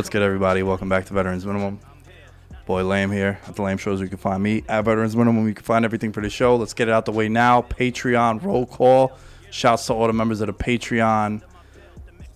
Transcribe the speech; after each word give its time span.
What's 0.00 0.08
good, 0.08 0.22
everybody? 0.22 0.62
Welcome 0.62 0.88
back 0.88 1.04
to 1.04 1.12
Veterans 1.12 1.44
Minimum. 1.44 1.78
Boy 2.64 2.84
Lame 2.84 3.10
here 3.10 3.38
at 3.46 3.54
the 3.54 3.60
Lame 3.60 3.76
Shows. 3.76 4.00
You 4.00 4.08
can 4.08 4.16
find 4.16 4.42
me 4.42 4.64
at 4.66 4.86
Veterans 4.86 5.14
Minimum. 5.14 5.46
You 5.46 5.52
can 5.52 5.62
find 5.62 5.84
everything 5.84 6.10
for 6.10 6.22
the 6.22 6.30
show. 6.30 6.56
Let's 6.56 6.72
get 6.72 6.88
it 6.88 6.92
out 6.92 7.04
the 7.04 7.12
way 7.12 7.28
now. 7.28 7.60
Patreon 7.60 8.42
roll 8.42 8.64
call. 8.64 9.12
Shouts 9.50 9.88
to 9.88 9.92
all 9.92 10.06
the 10.06 10.14
members 10.14 10.40
of 10.40 10.46
the 10.46 10.54
Patreon. 10.54 11.42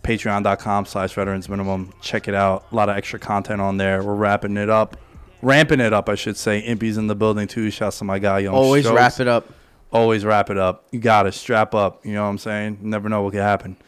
Patreon.com 0.03 0.85
slash 0.85 1.15
Veterans 1.15 1.49
Minimum. 1.49 1.95
Check 2.03 2.29
it 2.29 2.35
out. 2.35 2.67
A 2.71 2.75
lot 2.75 2.91
of 2.91 2.99
extra 2.99 3.19
content 3.19 3.63
on 3.63 3.79
there. 3.79 4.03
We're 4.03 4.15
wrapping 4.15 4.59
it 4.59 4.69
up. 4.69 4.99
Ramping 5.41 5.81
it 5.81 5.95
up, 5.95 6.11
I 6.11 6.17
should 6.17 6.37
say. 6.37 6.59
Impy's 6.59 6.99
in 6.99 7.07
the 7.07 7.17
building 7.17 7.49
too. 7.49 7.71
Shouts 7.71 7.97
to 8.01 8.05
my 8.05 8.19
guy, 8.19 8.41
Young 8.41 8.55
Always 8.55 8.87
wrap 8.87 9.21
it 9.21 9.27
up. 9.27 9.51
Always 9.91 10.23
wrap 10.23 10.51
it 10.51 10.59
up. 10.59 10.85
You 10.91 11.01
got 11.01 11.23
to 11.23 11.33
strap 11.33 11.75
up. 11.75 12.05
You 12.05 12.13
know 12.13 12.25
what 12.25 12.29
I'm 12.29 12.37
saying? 12.37 12.81
You 12.83 12.91
never 12.91 13.09
know 13.09 13.23
what 13.23 13.33
could 13.33 13.41
happen. 13.41 13.79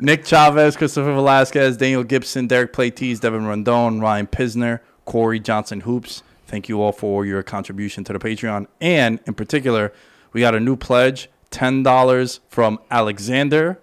Nick 0.00 0.24
Chavez, 0.24 0.76
Christopher 0.76 1.14
Velasquez, 1.14 1.76
Daniel 1.76 2.02
Gibson, 2.02 2.46
Derek 2.46 2.72
Platees, 2.72 3.20
Devin 3.20 3.46
Rondon, 3.46 4.00
Ryan 4.00 4.26
Pisner, 4.26 4.80
Corey 5.04 5.40
Johnson 5.40 5.80
Hoops. 5.80 6.22
Thank 6.46 6.68
you 6.68 6.82
all 6.82 6.92
for 6.92 7.24
your 7.24 7.42
contribution 7.42 8.04
to 8.04 8.12
the 8.12 8.18
Patreon. 8.18 8.66
And 8.80 9.20
in 9.26 9.34
particular, 9.34 9.92
we 10.32 10.40
got 10.40 10.54
a 10.54 10.60
new 10.60 10.76
pledge 10.76 11.28
$10 11.50 12.40
from 12.48 12.78
Alexander. 12.90 13.78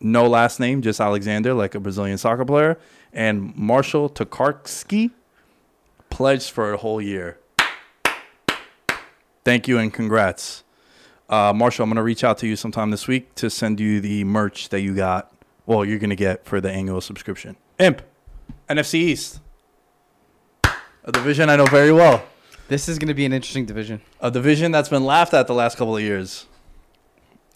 No 0.00 0.26
last 0.26 0.60
name, 0.60 0.82
just 0.82 1.00
Alexander, 1.00 1.54
like 1.54 1.74
a 1.74 1.80
Brazilian 1.80 2.18
soccer 2.18 2.44
player. 2.44 2.78
And 3.12 3.54
Marshall 3.56 4.10
Tokarski 4.10 5.10
pledged 6.10 6.50
for 6.50 6.72
a 6.72 6.76
whole 6.76 7.00
year. 7.00 7.38
Thank 9.44 9.68
you 9.68 9.78
and 9.78 9.92
congrats. 9.92 10.63
Uh, 11.34 11.52
Marshall, 11.52 11.82
I'm 11.82 11.90
going 11.90 11.96
to 11.96 12.02
reach 12.04 12.22
out 12.22 12.38
to 12.38 12.46
you 12.46 12.54
sometime 12.54 12.92
this 12.92 13.08
week 13.08 13.34
to 13.34 13.50
send 13.50 13.80
you 13.80 14.00
the 14.00 14.22
merch 14.22 14.68
that 14.68 14.82
you 14.82 14.94
got. 14.94 15.34
Well, 15.66 15.84
you're 15.84 15.98
going 15.98 16.10
to 16.10 16.16
get 16.16 16.44
for 16.44 16.60
the 16.60 16.70
annual 16.70 17.00
subscription. 17.00 17.56
Imp, 17.80 18.02
NFC 18.68 18.94
East. 18.94 19.40
A 20.62 21.10
division 21.10 21.50
I 21.50 21.56
know 21.56 21.66
very 21.66 21.90
well. 21.90 22.22
This 22.68 22.88
is 22.88 23.00
going 23.00 23.08
to 23.08 23.14
be 23.14 23.24
an 23.24 23.32
interesting 23.32 23.66
division. 23.66 24.00
A 24.20 24.30
division 24.30 24.70
that's 24.70 24.88
been 24.88 25.04
laughed 25.04 25.34
at 25.34 25.48
the 25.48 25.54
last 25.54 25.76
couple 25.76 25.96
of 25.96 26.04
years. 26.04 26.46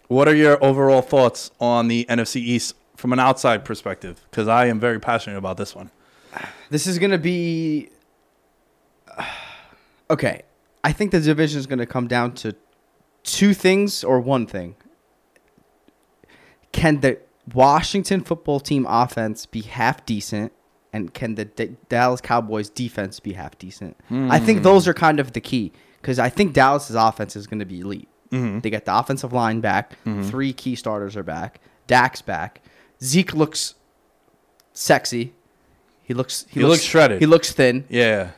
What 0.09 0.27
are 0.27 0.35
your 0.35 0.63
overall 0.63 1.01
thoughts 1.01 1.53
on 1.61 1.87
the 1.87 2.05
NFC 2.09 2.41
East 2.41 2.75
from 2.97 3.13
an 3.13 3.21
outside 3.21 3.65
perspective? 3.65 4.27
Because 4.29 4.49
I 4.49 4.67
am 4.67 4.81
very 4.81 4.99
passionate 4.99 5.37
about 5.37 5.57
this 5.57 5.77
one. 5.77 5.93
This 6.69 6.89
is 6.89 6.99
going 6.99 7.13
to 7.13 7.19
be. 7.19 7.91
Okay. 10.11 10.41
I 10.83 10.93
think 10.93 11.11
the 11.11 11.21
division 11.21 11.59
is 11.59 11.67
going 11.67 11.81
to 11.81 11.87
come 11.87 12.09
down 12.09 12.33
to 12.37 12.57
two 13.33 13.55
things 13.55 14.05
or 14.05 14.21
one 14.21 14.47
thing. 14.47 14.77
Can 16.73 17.01
the 17.01 17.19
Washington 17.53 18.23
football 18.23 18.61
team 18.61 18.87
offense 18.89 19.47
be 19.47 19.63
half 19.63 20.05
decent? 20.07 20.53
And 20.93 21.13
can 21.13 21.35
the 21.35 21.45
D- 21.45 21.77
Dallas 21.89 22.21
Cowboys 22.21 22.71
defense 22.71 23.21
be 23.21 23.35
half 23.35 23.59
decent? 23.59 23.97
I 24.11 24.39
think 24.39 24.63
those 24.63 24.85
hmm. 24.85 24.91
are 24.91 24.95
kind 24.95 25.21
of 25.21 25.33
the 25.33 25.41
key 25.41 25.73
because 26.01 26.19
I 26.19 26.29
think 26.31 26.55
Dallas's 26.55 26.97
offense 26.97 27.37
is 27.37 27.47
going 27.47 27.59
to 27.59 27.67
be 27.67 27.81
elite. 27.81 28.09
Mm-hmm. 28.31 28.61
They 28.61 28.71
got 28.71 28.85
the 28.85 28.99
offensive 28.99 29.33
line 29.33 29.61
back. 29.61 29.93
Mm-hmm. 30.05 30.23
Three 30.23 30.53
key 30.53 30.75
starters 30.75 31.17
are 31.17 31.23
back. 31.23 31.61
Dak's 31.87 32.23
back. 32.23 32.63
Zeke 33.03 33.35
looks 33.35 33.75
sexy. 34.73 35.35
He 36.03 36.15
looks. 36.15 36.47
He 36.49 36.63
looks 36.63 36.83
shredded. 36.83 37.21
He 37.21 37.27
looks 37.27 37.53
thin. 37.53 37.85
Yeah. 37.89 38.31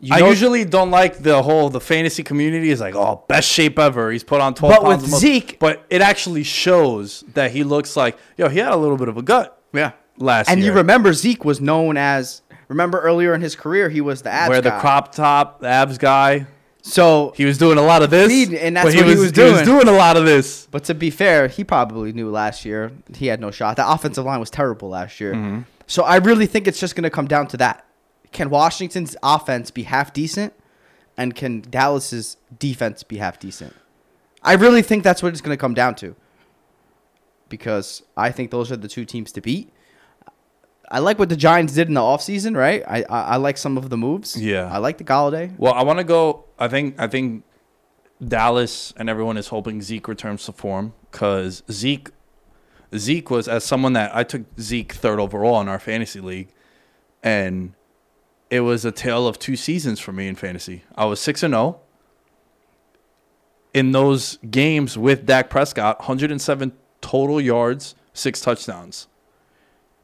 You 0.00 0.14
I 0.14 0.18
usually 0.28 0.64
don't 0.64 0.90
like 0.90 1.18
the 1.18 1.42
whole 1.42 1.70
the 1.70 1.80
fantasy 1.80 2.22
community 2.22 2.70
is 2.70 2.80
like, 2.80 2.94
oh, 2.94 3.24
best 3.28 3.48
shape 3.48 3.78
ever. 3.78 4.10
He's 4.10 4.24
put 4.24 4.40
on 4.40 4.54
twelve 4.54 4.74
But 4.74 4.82
pounds. 4.82 5.02
with 5.02 5.08
a 5.08 5.10
month." 5.12 5.20
Zeke- 5.22 5.58
but 5.58 5.84
it 5.88 6.02
actually 6.02 6.42
shows 6.42 7.24
that 7.34 7.52
he 7.52 7.64
looks 7.64 7.96
like 7.96 8.16
yo. 8.36 8.48
He 8.48 8.58
had 8.58 8.72
a 8.72 8.76
little 8.76 8.96
bit 8.98 9.08
of 9.08 9.16
a 9.16 9.22
gut 9.22 9.58
Yeah. 9.72 9.92
last 10.18 10.50
And 10.50 10.60
year. 10.60 10.72
you 10.72 10.76
remember 10.76 11.12
Zeke 11.12 11.44
was 11.44 11.60
known 11.60 11.96
as. 11.96 12.42
Remember 12.68 12.98
earlier 13.00 13.34
in 13.34 13.40
his 13.42 13.54
career, 13.54 13.88
he 13.90 14.00
was 14.00 14.22
the 14.22 14.30
abs 14.30 14.48
where 14.48 14.60
the 14.62 14.70
crop 14.72 15.14
top, 15.14 15.60
the 15.60 15.68
abs 15.68 15.98
guy. 15.98 16.46
So, 16.86 17.32
He 17.36 17.44
was 17.46 17.56
doing 17.56 17.78
a 17.78 17.82
lot 17.82 18.02
of 18.02 18.10
this, 18.10 18.28
Need- 18.28 18.54
and 18.54 18.76
that's 18.76 18.84
but 18.86 18.92
he 18.94 19.00
what 19.00 19.06
he 19.08 19.14
was 19.16 19.30
He 19.30 19.42
was 19.42 19.52
doing. 19.62 19.64
doing 19.64 19.88
a 19.88 19.92
lot 19.96 20.16
of 20.18 20.24
this. 20.26 20.66
but 20.70 20.84
to 20.84 20.94
be 20.94 21.08
fair, 21.10 21.48
he 21.48 21.62
probably 21.64 22.12
knew 22.12 22.30
last 22.30 22.64
year 22.66 22.92
he 23.16 23.26
had 23.28 23.40
no 23.40 23.50
shot. 23.50 23.76
The 23.76 23.90
offensive 23.90 24.24
line 24.24 24.40
was 24.40 24.50
terrible 24.50 24.88
last 24.90 25.18
year. 25.20 25.32
Mm-hmm. 25.34 25.60
So 25.86 26.02
I 26.04 26.16
really 26.16 26.46
think 26.46 26.66
it's 26.66 26.80
just 26.80 26.94
going 26.96 27.04
to 27.04 27.10
come 27.10 27.26
down 27.26 27.46
to 27.48 27.56
that. 27.58 27.83
Can 28.34 28.50
Washington's 28.50 29.16
offense 29.22 29.70
be 29.70 29.84
half 29.84 30.12
decent, 30.12 30.52
and 31.16 31.34
can 31.34 31.60
Dallas's 31.62 32.36
defense 32.58 33.04
be 33.04 33.18
half 33.18 33.38
decent? 33.38 33.74
I 34.42 34.54
really 34.54 34.82
think 34.82 35.04
that's 35.04 35.22
what 35.22 35.32
it's 35.32 35.40
going 35.40 35.56
to 35.56 35.60
come 35.60 35.72
down 35.72 35.94
to. 35.96 36.16
Because 37.48 38.02
I 38.16 38.32
think 38.32 38.50
those 38.50 38.72
are 38.72 38.76
the 38.76 38.88
two 38.88 39.04
teams 39.04 39.30
to 39.32 39.40
beat. 39.40 39.72
I 40.90 40.98
like 40.98 41.16
what 41.18 41.28
the 41.28 41.36
Giants 41.36 41.74
did 41.74 41.86
in 41.86 41.94
the 41.94 42.00
offseason, 42.00 42.56
right? 42.56 42.82
I, 42.86 43.04
I 43.04 43.20
I 43.20 43.36
like 43.36 43.56
some 43.56 43.78
of 43.78 43.88
the 43.88 43.96
moves. 43.96 44.36
Yeah. 44.36 44.68
I 44.70 44.78
like 44.78 44.98
the 44.98 45.04
Golladay. 45.04 45.56
Well, 45.56 45.72
I 45.72 45.84
want 45.84 46.00
to 46.00 46.04
go. 46.04 46.44
I 46.58 46.66
think. 46.66 46.96
I 46.98 47.06
think 47.06 47.44
Dallas 48.26 48.92
and 48.96 49.08
everyone 49.08 49.36
is 49.36 49.48
hoping 49.48 49.80
Zeke 49.80 50.08
returns 50.08 50.44
to 50.46 50.52
form 50.52 50.92
because 51.10 51.62
Zeke, 51.70 52.10
Zeke 52.96 53.30
was 53.30 53.46
as 53.46 53.62
someone 53.62 53.92
that 53.92 54.14
I 54.14 54.24
took 54.24 54.42
Zeke 54.60 54.92
third 54.92 55.20
overall 55.20 55.60
in 55.60 55.68
our 55.68 55.78
fantasy 55.78 56.20
league, 56.20 56.48
and 57.22 57.74
it 58.50 58.60
was 58.60 58.84
a 58.84 58.92
tale 58.92 59.26
of 59.26 59.38
two 59.38 59.56
seasons 59.56 60.00
for 60.00 60.12
me 60.12 60.28
in 60.28 60.34
fantasy. 60.34 60.84
I 60.94 61.06
was 61.06 61.20
six 61.20 61.42
and 61.42 61.52
zero. 61.52 61.80
In 63.72 63.92
those 63.92 64.38
games 64.50 64.96
with 64.96 65.26
Dak 65.26 65.50
Prescott, 65.50 65.98
107 66.00 66.72
total 67.00 67.40
yards, 67.40 67.94
six 68.12 68.40
touchdowns. 68.40 69.08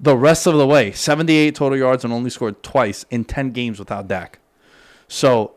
The 0.01 0.17
rest 0.17 0.47
of 0.47 0.55
the 0.55 0.67
way, 0.67 0.93
78 0.93 1.55
total 1.55 1.79
yards 1.79 2.05
and 2.05 2.13
only 2.13 2.31
scored 2.31 2.63
twice 2.63 3.05
in 3.11 3.25
10 3.25 3.53
games 3.53 3.79
without 3.79 4.09
Dak. 4.09 4.41
So 5.07 5.53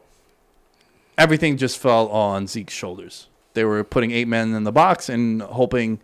everything 1.18 1.58
just 1.58 1.78
fell 1.80 2.08
on 2.10 2.48
Zeke's 2.48 2.74
shoulders. 2.74 3.30
They 3.54 3.64
were 3.64 3.84
putting 3.84 4.12
eight 4.12 4.28
men 4.28 4.54
in 4.54 4.64
the 4.64 4.72
box 4.72 5.10
and 5.10 5.42
hoping 5.42 6.00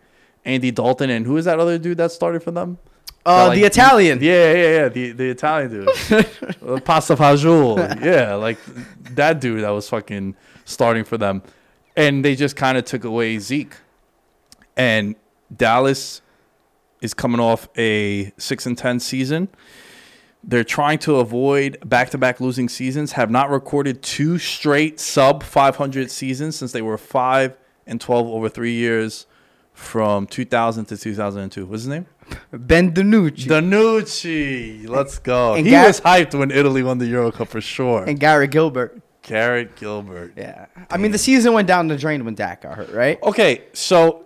Andy 0.45 0.71
Dalton 0.71 1.09
and 1.09 1.25
who 1.25 1.37
is 1.37 1.45
that 1.45 1.59
other 1.59 1.77
dude 1.77 1.97
that 1.97 2.11
started 2.11 2.41
for 2.41 2.51
them? 2.51 2.77
Uh, 3.25 3.54
the 3.54 3.63
Italian. 3.63 4.19
Yeah, 4.21 4.54
yeah, 4.54 4.69
yeah. 4.77 4.89
The 4.89 5.12
the 5.12 5.30
Italian 5.30 5.69
dude. 5.71 5.89
Uh, 6.66 6.80
Pasta 6.80 7.16
fagioli. 7.16 8.04
Yeah, 8.04 8.36
like 8.36 8.57
that 9.16 9.39
dude 9.39 9.63
that 9.63 9.69
was 9.69 9.89
fucking 9.89 10.36
starting 10.66 11.04
for 11.04 11.18
them. 11.18 11.42
And 11.95 12.24
they 12.24 12.36
just 12.36 12.56
kind 12.56 12.77
of 12.77 12.86
took 12.86 13.04
away 13.04 13.39
Zeke. 13.39 13.75
And 14.77 15.16
Dallas 15.56 16.21
is 17.01 17.13
coming 17.13 17.39
off 17.39 17.68
a 17.77 18.31
6 18.38 18.66
and 18.66 18.77
10 18.77 19.00
season. 19.00 19.48
They're 20.44 20.63
trying 20.63 21.00
to 21.00 21.18
avoid 21.18 21.77
back-to-back 21.88 22.39
losing 22.39 22.69
seasons. 22.69 23.13
Have 23.13 23.31
not 23.31 23.50
recorded 23.50 24.01
two 24.01 24.38
straight 24.38 25.00
sub 25.00 25.44
500 25.44 26.12
seasons 26.12 26.56
since 26.56 26.72
they 26.72 26.81
were 26.81 26.98
5 26.98 27.57
and 27.88 28.00
12 28.00 28.27
over 28.27 28.48
3 28.48 28.72
years 28.72 29.25
from 29.74 30.27
2000 30.27 30.86
to 30.86 30.98
2002. 30.98 31.65
What's 31.65 31.83
his 31.83 31.88
name? 31.89 32.06
Ben 32.51 32.93
DiNucci. 32.93 33.45
Danucci. 33.47 34.87
Let's 34.87 35.19
go. 35.19 35.55
And 35.55 35.65
he 35.65 35.71
Gar- 35.71 35.87
was 35.87 36.01
hyped 36.01 36.37
when 36.37 36.51
Italy 36.51 36.83
won 36.83 36.97
the 36.97 37.05
Euro 37.07 37.31
Cup 37.31 37.47
for 37.49 37.61
sure. 37.61 38.03
and 38.05 38.19
Garrett 38.19 38.51
Gilbert. 38.51 39.01
Garrett 39.21 39.75
Gilbert. 39.75 40.33
Yeah. 40.35 40.65
I 40.89 40.97
mean, 40.97 41.11
the 41.11 41.17
season 41.17 41.53
went 41.53 41.67
down 41.67 41.87
the 41.87 41.97
drain 41.97 42.25
when 42.25 42.35
Dak 42.35 42.61
got 42.63 42.75
hurt, 42.77 42.89
right? 42.91 43.21
Okay, 43.21 43.63
so 43.73 44.25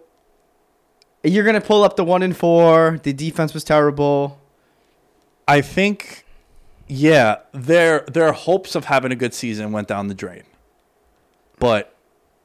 You're 1.23 1.44
gonna 1.45 1.61
pull 1.61 1.83
up 1.83 1.95
the 1.95 2.03
one 2.03 2.21
and 2.23 2.35
four. 2.35 3.00
The 3.03 3.13
defense 3.13 3.53
was 3.53 3.63
terrible. 3.63 4.39
I 5.47 5.61
think, 5.61 6.25
yeah, 6.88 7.38
their 7.53 8.01
their 8.11 8.31
hopes 8.33 8.75
of 8.75 8.85
having 8.85 9.11
a 9.11 9.15
good 9.15 9.33
season 9.33 9.71
went 9.71 9.88
down 9.88 10.07
the 10.09 10.13
drain. 10.15 10.44
But 11.59 11.93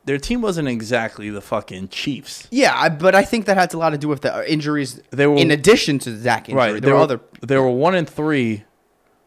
their 0.09 0.17
team 0.17 0.41
wasn't 0.41 0.69
exactly 0.69 1.29
the 1.29 1.43
fucking 1.43 1.89
Chiefs. 1.89 2.49
Yeah, 2.51 2.73
I, 2.75 2.89
but 2.89 3.15
I 3.15 3.25
think 3.25 3.45
that 3.45 3.59
had 3.59 3.75
a 3.75 3.77
lot 3.77 3.91
to 3.91 3.99
do 3.99 4.09
with 4.09 4.23
the 4.23 4.51
injuries. 4.51 5.03
They 5.11 5.27
were- 5.27 5.37
in 5.37 5.51
addition 5.51 5.99
to 5.99 6.11
the 6.11 6.25
Dak 6.25 6.49
injury. 6.49 6.73
Right. 6.73 6.83
There 6.83 6.95
were 6.95 7.01
other. 7.01 7.21
They 7.43 7.59
were 7.59 7.69
one 7.69 7.95
and 7.95 8.09
three 8.09 8.65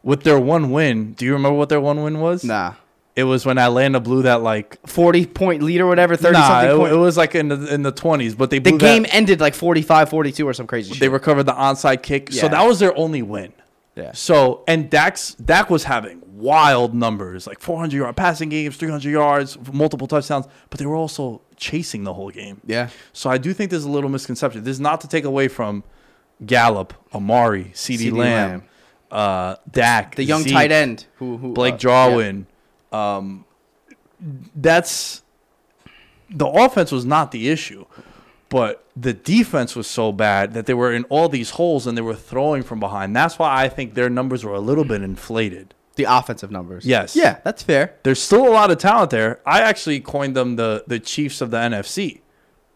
with 0.02 0.24
their 0.24 0.40
one 0.40 0.72
win. 0.72 1.14
Do 1.14 1.24
you 1.26 1.34
remember 1.34 1.56
what 1.56 1.70
their 1.70 1.80
one 1.80 2.02
win 2.02 2.20
was? 2.20 2.44
Nah. 2.44 2.74
It 3.16 3.26
was 3.26 3.46
when 3.46 3.60
Atlanta 3.60 4.00
blew 4.00 4.24
that 4.24 4.42
like 4.42 4.80
Forty 4.88 5.28
point 5.28 5.62
lead 5.62 5.82
or 5.82 5.86
whatever. 5.86 6.16
Thirty 6.16 6.40
nah, 6.40 6.48
something 6.48 6.72
it, 6.72 6.78
point. 6.80 6.94
it 6.94 6.96
was 6.96 7.16
like 7.16 7.36
in 7.36 7.50
the 7.50 7.72
in 7.72 7.84
the 7.84 7.92
twenties, 7.92 8.34
but 8.34 8.50
they 8.50 8.58
the 8.58 8.72
game 8.72 9.04
that, 9.04 9.14
ended 9.14 9.40
like 9.40 9.54
45, 9.54 10.10
42 10.10 10.48
or 10.48 10.54
some 10.54 10.66
crazy 10.66 10.94
shit. 10.94 11.00
they 11.00 11.06
shit. 11.06 11.12
recovered 11.12 11.44
the 11.44 11.54
onside 11.54 12.02
kick. 12.02 12.32
So 12.32 12.48
that 12.48 12.66
was 12.66 12.80
their 12.80 12.98
only 12.98 13.22
win. 13.22 13.54
Yeah. 14.02 14.12
So 14.14 14.64
and 14.68 14.90
Dax 14.90 15.36
Dak 15.36 15.70
was 15.70 15.84
having 15.86 16.22
wild 16.34 16.94
numbers, 16.96 17.46
like 17.48 17.60
400 17.60 17.96
yard 17.96 18.16
passing 18.16 18.50
games, 18.50 18.76
300 18.78 19.10
yards, 19.12 19.58
multiple 19.72 20.08
touchdowns, 20.08 20.48
but 20.70 20.80
they 20.80 20.86
were 20.86 20.96
also 20.96 21.42
chasing 21.56 22.04
the 22.04 22.14
whole 22.14 22.32
game. 22.32 22.60
Yeah. 22.66 22.90
So 23.14 23.30
I 23.30 23.38
do 23.38 23.54
think 23.54 23.70
there's 23.70 23.84
a 23.84 23.90
little 23.90 24.10
misconception. 24.10 24.64
This 24.64 24.72
is 24.74 24.80
not 24.80 25.02
to 25.02 25.08
take 25.08 25.24
away 25.24 25.48
from 25.48 25.84
Gallup, 26.46 26.94
Amari, 27.14 27.72
CD, 27.76 28.10
CeeDee 28.10 28.18
Lamb, 28.18 28.50
Lamb. 28.50 28.64
uh, 29.12 29.56
Dak, 29.72 30.16
The 30.16 30.24
young 30.24 30.42
Zeke, 30.42 30.54
tight 30.54 30.72
end 30.72 31.06
who 31.16 31.38
who 31.38 31.54
Blake 31.54 31.76
uh, 31.76 31.78
Jarwin. 31.78 32.48
Um, 32.92 33.46
that's 34.56 35.22
the 36.30 36.48
offense 36.48 36.92
was 36.92 37.06
not 37.06 37.32
the 37.32 37.50
issue, 37.50 37.86
but 38.52 38.86
the 38.96 39.14
defense 39.14 39.76
was 39.76 39.88
so 39.88 40.12
bad 40.12 40.54
that 40.54 40.66
they 40.68 40.74
were 40.76 40.94
in 40.94 41.06
all 41.06 41.28
these 41.30 41.52
holes 41.52 41.88
and 41.88 41.98
they 41.98 42.02
were 42.02 42.14
throwing 42.16 42.62
from 42.62 42.80
behind. 42.80 43.16
That's 43.16 43.40
why 43.40 43.64
I 43.64 43.70
think 43.70 43.94
their 43.96 44.10
numbers 44.10 44.44
were 44.46 44.54
a 44.54 44.60
little 44.60 44.84
bit 44.84 45.02
inflated. 45.02 45.74
the 45.96 46.04
offensive 46.04 46.52
numbers. 46.52 46.86
Yes. 46.86 47.16
Yeah, 47.16 47.40
that's 47.44 47.64
fair. 47.64 47.96
There's 48.04 48.22
still 48.22 48.48
a 48.48 48.54
lot 48.60 48.70
of 48.72 48.78
talent 48.78 49.10
there. 49.12 49.40
I 49.46 49.62
actually 49.62 50.00
coined 50.02 50.36
them 50.36 50.56
the 50.58 50.84
the 50.88 51.00
Chiefs 51.00 51.42
of 51.42 51.50
the 51.52 51.58
NFC. 51.58 52.22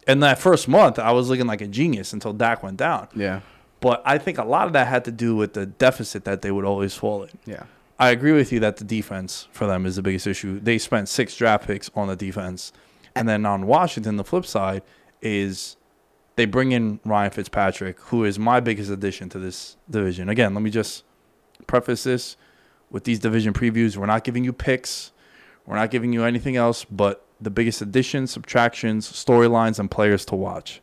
In 0.07 0.19
that 0.22 0.38
first 0.39 0.68
month, 0.68 0.98
I 1.00 1.12
was 1.12 1.30
looking 1.30 1.48
like 1.48 1.62
a 1.62 1.68
genius 1.68 2.13
until 2.13 2.33
Dak 2.33 2.62
went 2.63 2.77
down. 2.77 3.07
Yeah. 3.16 3.42
But 3.81 4.01
I 4.06 4.18
think 4.18 4.38
a 4.38 4.44
lot 4.44 4.68
of 4.68 4.74
that 4.74 4.88
had 4.88 5.04
to 5.06 5.12
do 5.12 5.36
with 5.36 5.54
the 5.54 5.66
deficit 5.66 6.24
that 6.25 6.42
they 6.42 6.51
would 6.51 6.66
always 6.66 6.94
fall 6.95 7.24
in. 7.24 7.38
Yeah. 7.45 7.63
I 8.00 8.10
agree 8.12 8.31
with 8.33 8.51
you 8.51 8.60
that 8.62 8.77
the 8.77 8.83
defense 8.83 9.48
for 9.51 9.66
them 9.68 9.86
is 9.86 9.95
the 9.95 10.01
biggest 10.01 10.27
issue. 10.27 10.60
They 10.60 10.77
spent 10.77 11.10
six 11.10 11.36
draft 11.36 11.66
picks 11.68 11.89
on 11.95 12.07
the 12.07 12.16
defense. 12.16 12.72
And 13.16 13.27
then 13.30 13.45
on 13.45 13.66
Washington, 13.66 14.18
the 14.18 14.24
flip 14.25 14.45
side 14.45 14.81
is 15.25 15.75
they 16.36 16.45
bring 16.45 16.72
in 16.72 17.00
Ryan 17.04 17.31
Fitzpatrick, 17.31 18.00
who 18.00 18.24
is 18.24 18.38
my 18.38 18.60
biggest 18.60 18.92
addition 18.92 19.27
to 19.30 19.39
this 19.39 19.77
division. 19.89 20.30
Again, 20.30 20.54
let 20.54 20.62
me 20.62 20.69
just 20.69 21.04
preface 21.68 22.04
this 22.04 22.38
with 22.89 23.04
these 23.06 23.19
division 23.19 23.54
previews. 23.54 23.98
We're 23.98 24.06
not 24.06 24.24
giving 24.24 24.44
you 24.44 24.54
picks, 24.54 25.12
we're 25.66 25.75
not 25.75 25.89
giving 25.92 26.13
you 26.13 26.24
anything 26.24 26.56
else 26.56 26.86
but 26.86 27.25
the 27.42 27.50
biggest 27.50 27.81
additions, 27.81 28.31
subtractions, 28.31 29.12
storylines, 29.12 29.80
and 29.80 29.89
players 29.89 30.24
to 30.25 30.36
watch. 30.36 30.81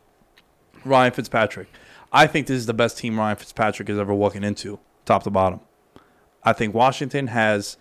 Ryan 0.85 1.13
Fitzpatrick. 1.13 1.67
I 2.11 2.27
think 2.27 2.47
this 2.47 2.57
is 2.57 2.65
the 2.65 2.73
best 2.73 2.97
team 2.97 3.17
Ryan 3.17 3.37
Fitzpatrick 3.37 3.89
is 3.89 3.97
ever 3.97 4.13
walking 4.13 4.43
into, 4.43 4.79
top 5.05 5.23
to 5.23 5.29
bottom. 5.31 5.61
I 6.43 6.53
think 6.53 6.73
Washington 6.73 7.27
has. 7.27 7.77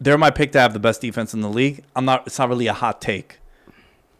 They're 0.00 0.18
my 0.18 0.30
pick 0.30 0.50
to 0.52 0.60
have 0.60 0.72
the 0.72 0.80
best 0.80 1.00
defense 1.00 1.34
in 1.34 1.42
the 1.42 1.48
league. 1.48 1.84
I'm 1.94 2.04
not. 2.04 2.26
It's 2.26 2.38
not 2.38 2.48
really 2.48 2.66
a 2.66 2.72
hot 2.72 3.00
take. 3.00 3.38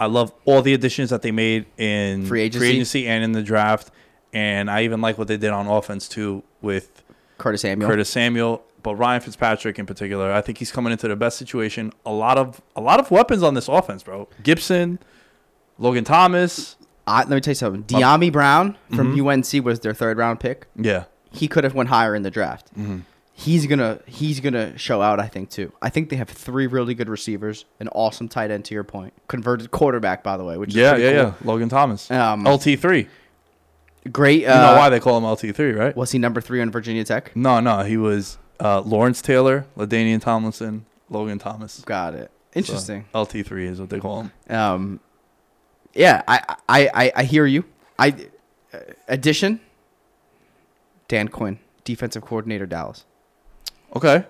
I 0.01 0.07
love 0.07 0.33
all 0.45 0.61
the 0.63 0.75
additions 0.75 1.11
that 1.11 1.23
they 1.23 1.31
made 1.31 1.67
in 1.79 2.27
Free 2.27 2.43
agency? 2.43 3.07
and 3.07 3.23
in 3.25 3.33
the 3.33 3.43
draft, 3.43 3.91
and 4.33 4.71
I 4.71 4.83
even 4.85 5.01
like 5.01 5.19
what 5.19 5.29
they 5.29 5.37
did 5.37 5.51
on 5.51 5.67
offense 5.67 6.09
too 6.09 6.43
with 6.61 7.03
Curtis 7.39 7.61
Samuel. 7.63 7.89
Curtis 7.91 8.09
Samuel. 8.11 8.65
But 8.83 8.97
Ryan 8.97 9.23
Fitzpatrick 9.23 9.79
in 9.79 9.87
particular, 9.87 10.31
I 10.31 10.43
think 10.43 10.59
he's 10.59 10.71
coming 10.71 10.93
into 10.93 11.09
the 11.09 11.17
best 11.17 11.39
situation. 11.39 11.91
A 12.05 12.13
lot 12.13 12.37
of 12.37 12.61
a 12.77 12.83
lot 12.83 13.01
of 13.01 13.11
weapons 13.11 13.43
on 13.43 13.55
this 13.55 13.67
offense, 13.67 14.03
bro. 14.03 14.29
Gibson, 14.43 14.99
Logan 15.79 16.05
Thomas. 16.05 16.77
Uh, 17.07 17.25
let 17.27 17.31
me 17.31 17.41
tell 17.41 17.53
you 17.53 17.57
something. 17.57 17.85
Dyami 17.85 18.31
Brown 18.33 18.77
from 18.95 19.17
Mm-hmm. 19.17 19.59
UNC 19.59 19.65
was 19.65 19.81
their 19.81 19.95
third 19.95 20.19
round 20.19 20.41
pick. 20.41 20.67
Yeah, 20.77 21.05
He 21.33 21.49
could 21.49 21.65
have 21.65 21.75
went 21.75 21.89
higher 21.89 22.15
in 22.15 22.23
the 22.25 22.31
draft. 22.31 22.75
Mm-hmm. 22.79 22.99
He's 23.37 23.67
gonna 23.67 23.99
he's 24.07 24.39
gonna 24.39 24.79
show 24.79 25.03
out. 25.03 25.19
I 25.19 25.27
think 25.27 25.51
too. 25.51 25.73
I 25.83 25.91
think 25.91 26.09
they 26.09 26.17
have 26.17 26.29
three 26.29 26.69
really 26.69 26.95
good 26.95 27.09
receivers, 27.09 27.65
an 27.81 27.89
awesome 27.89 28.29
tight 28.29 28.53
end. 28.53 28.65
To 28.67 28.75
your 28.75 28.85
point, 28.85 29.13
converted 29.27 29.71
quarterback 29.73 30.23
by 30.23 30.37
the 30.37 30.45
way, 30.45 30.57
which 30.57 30.71
is 30.71 30.77
yeah, 30.77 30.95
yeah, 30.97 31.09
cool. 31.11 31.17
yeah. 31.23 31.33
Logan 31.45 31.69
Thomas, 31.69 32.09
Um, 32.13 32.45
LT 32.45 32.79
three. 32.79 33.09
Great. 34.13 34.43
You 34.43 34.49
Uh, 34.49 34.71
know 34.73 34.77
why 34.77 34.89
they 34.89 35.01
call 35.01 35.19
him 35.19 35.25
LT 35.25 35.53
three, 35.57 35.73
right? 35.73 35.97
was 35.97 36.13
he 36.13 36.19
number 36.19 36.41
three 36.41 36.61
on 36.61 36.71
Virginia 36.71 37.03
Tech? 37.05 37.35
No, 37.35 37.59
no, 37.59 37.83
he 37.83 37.97
was 37.97 38.39
uh, 38.61 38.81
Lawrence 38.83 39.21
Taylor, 39.21 39.67
LaDainian 39.77 40.21
Tomlinson, 40.21 40.87
Logan 41.11 41.39
Thomas. 41.41 41.81
Got 41.81 42.15
it. 42.15 42.31
Interesting. 42.55 43.07
LT 43.13 43.45
three 43.45 43.67
is 43.67 43.81
what 43.81 43.91
they 43.91 43.99
call 43.99 44.23
him. 44.23 44.33
Um, 44.57 45.01
yeah, 45.93 46.23
I, 46.29 46.57
I, 46.69 46.89
I, 46.95 47.13
I 47.17 47.25
hear 47.25 47.47
you. 47.47 47.65
I 47.99 48.15
uh, 48.73 48.79
addition. 49.09 49.59
Dan 51.09 51.29
Quinn, 51.29 51.59
defensive 51.85 52.23
coordinator, 52.23 52.67
Dallas, 52.67 53.05
Okay. 53.97 54.25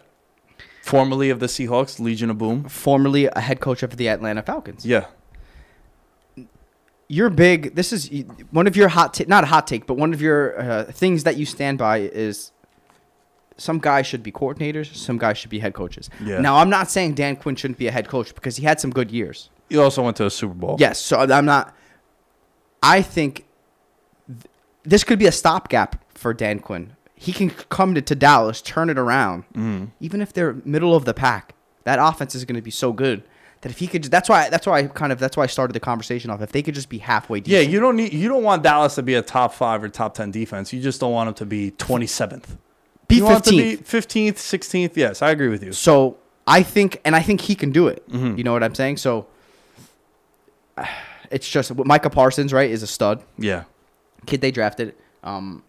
Formerly 0.82 1.30
of 1.30 1.40
the 1.40 1.46
Seahawks, 1.46 1.98
Legion 1.98 2.28
of 2.30 2.38
Boom. 2.38 2.64
formerly 2.68 3.26
a 3.26 3.40
head 3.40 3.60
coach 3.60 3.82
of 3.82 3.96
the 3.96 4.08
Atlanta 4.08 4.42
Falcons. 4.42 4.84
Yeah. 4.84 5.06
You're 7.08 7.30
big. 7.30 7.74
This 7.74 7.92
is 7.92 8.10
one 8.50 8.66
of 8.66 8.76
your 8.76 8.88
hot, 8.88 9.14
ta- 9.14 9.24
not 9.26 9.44
a 9.44 9.46
hot 9.46 9.66
take, 9.66 9.86
but 9.86 9.94
one 9.94 10.12
of 10.14 10.20
your 10.22 10.58
uh, 10.60 10.84
things 10.84 11.24
that 11.24 11.36
you 11.36 11.44
stand 11.46 11.78
by 11.78 11.98
is 11.98 12.50
some 13.56 13.78
guys 13.78 14.06
should 14.06 14.22
be 14.22 14.32
coordinators, 14.32 14.94
some 14.94 15.16
guys 15.18 15.38
should 15.38 15.50
be 15.50 15.58
head 15.60 15.74
coaches. 15.74 16.08
Yeah. 16.22 16.40
Now, 16.40 16.56
I'm 16.56 16.70
not 16.70 16.90
saying 16.90 17.14
Dan 17.14 17.36
Quinn 17.36 17.56
shouldn't 17.56 17.78
be 17.78 17.86
a 17.86 17.92
head 17.92 18.08
coach 18.08 18.34
because 18.34 18.56
he 18.56 18.64
had 18.64 18.80
some 18.80 18.90
good 18.90 19.10
years. 19.10 19.50
He 19.68 19.76
also 19.78 20.02
went 20.02 20.16
to 20.18 20.26
a 20.26 20.30
Super 20.30 20.54
Bowl. 20.54 20.76
Yes, 20.78 20.98
so 20.98 21.18
I'm 21.18 21.44
not. 21.46 21.74
I 22.82 23.00
think 23.00 23.46
th- 24.26 24.40
this 24.82 25.04
could 25.04 25.18
be 25.18 25.26
a 25.26 25.32
stopgap 25.32 26.04
for 26.16 26.34
Dan 26.34 26.58
Quinn. 26.58 26.96
He 27.16 27.32
can 27.32 27.50
come 27.50 27.94
to, 27.94 28.02
to 28.02 28.14
Dallas, 28.14 28.60
turn 28.60 28.90
it 28.90 28.98
around, 28.98 29.44
Mm-hmm. 29.54 29.84
even 30.00 30.20
if 30.20 30.32
they're 30.32 30.54
middle 30.64 30.94
of 30.96 31.04
the 31.04 31.14
pack. 31.14 31.54
That 31.84 31.98
offense 32.00 32.34
is 32.34 32.44
going 32.44 32.56
to 32.56 32.62
be 32.62 32.70
so 32.70 32.92
good 32.92 33.22
that 33.60 33.70
if 33.70 33.78
he 33.78 33.86
could, 33.86 34.04
that's 34.04 34.28
why 34.28 34.48
that's 34.48 34.66
why 34.66 34.78
I 34.80 34.82
kind 34.88 35.12
of 35.12 35.18
that's 35.18 35.36
why 35.36 35.44
I 35.44 35.46
started 35.46 35.72
the 35.74 35.80
conversation 35.80 36.30
off. 36.30 36.40
If 36.42 36.52
they 36.52 36.62
could 36.62 36.74
just 36.74 36.88
be 36.88 36.98
halfway 36.98 37.40
decent. 37.40 37.62
Yeah, 37.64 37.70
you 37.70 37.78
don't 37.80 37.96
need 37.96 38.12
you 38.12 38.28
don't 38.28 38.42
want 38.42 38.62
Dallas 38.62 38.94
to 38.96 39.02
be 39.02 39.14
a 39.14 39.22
top 39.22 39.52
five 39.54 39.82
or 39.84 39.88
top 39.88 40.14
ten 40.14 40.30
defense. 40.30 40.72
You 40.72 40.80
just 40.80 41.00
don't 41.00 41.12
want 41.12 41.28
them 41.28 41.34
to 41.34 41.46
be 41.46 41.70
twenty 41.72 42.06
seventh. 42.06 42.56
be 43.06 43.16
You 43.16 43.24
want 43.24 43.44
them 43.44 43.52
to 43.52 43.56
be 43.62 43.62
fifteenth. 43.70 43.86
fifteenth, 43.88 44.38
sixteenth. 44.38 44.96
Yes, 44.96 45.20
I 45.22 45.30
agree 45.30 45.48
with 45.48 45.62
you. 45.62 45.72
So 45.72 46.16
I 46.46 46.62
think, 46.62 47.00
and 47.04 47.14
I 47.14 47.20
think 47.22 47.42
he 47.42 47.54
can 47.54 47.70
do 47.70 47.86
it. 47.88 48.06
Mm-hmm. 48.10 48.36
You 48.38 48.44
know 48.44 48.52
what 48.54 48.62
I'm 48.64 48.74
saying? 48.74 48.96
So 48.98 49.26
it's 51.30 51.48
just 51.48 51.74
Micah 51.74 52.10
Parsons, 52.10 52.52
right? 52.52 52.70
Is 52.70 52.82
a 52.82 52.86
stud. 52.86 53.22
Yeah. 53.38 53.64
kid 54.26 54.40
they 54.40 54.50
drafted. 54.50 54.94
Um, 55.22 55.62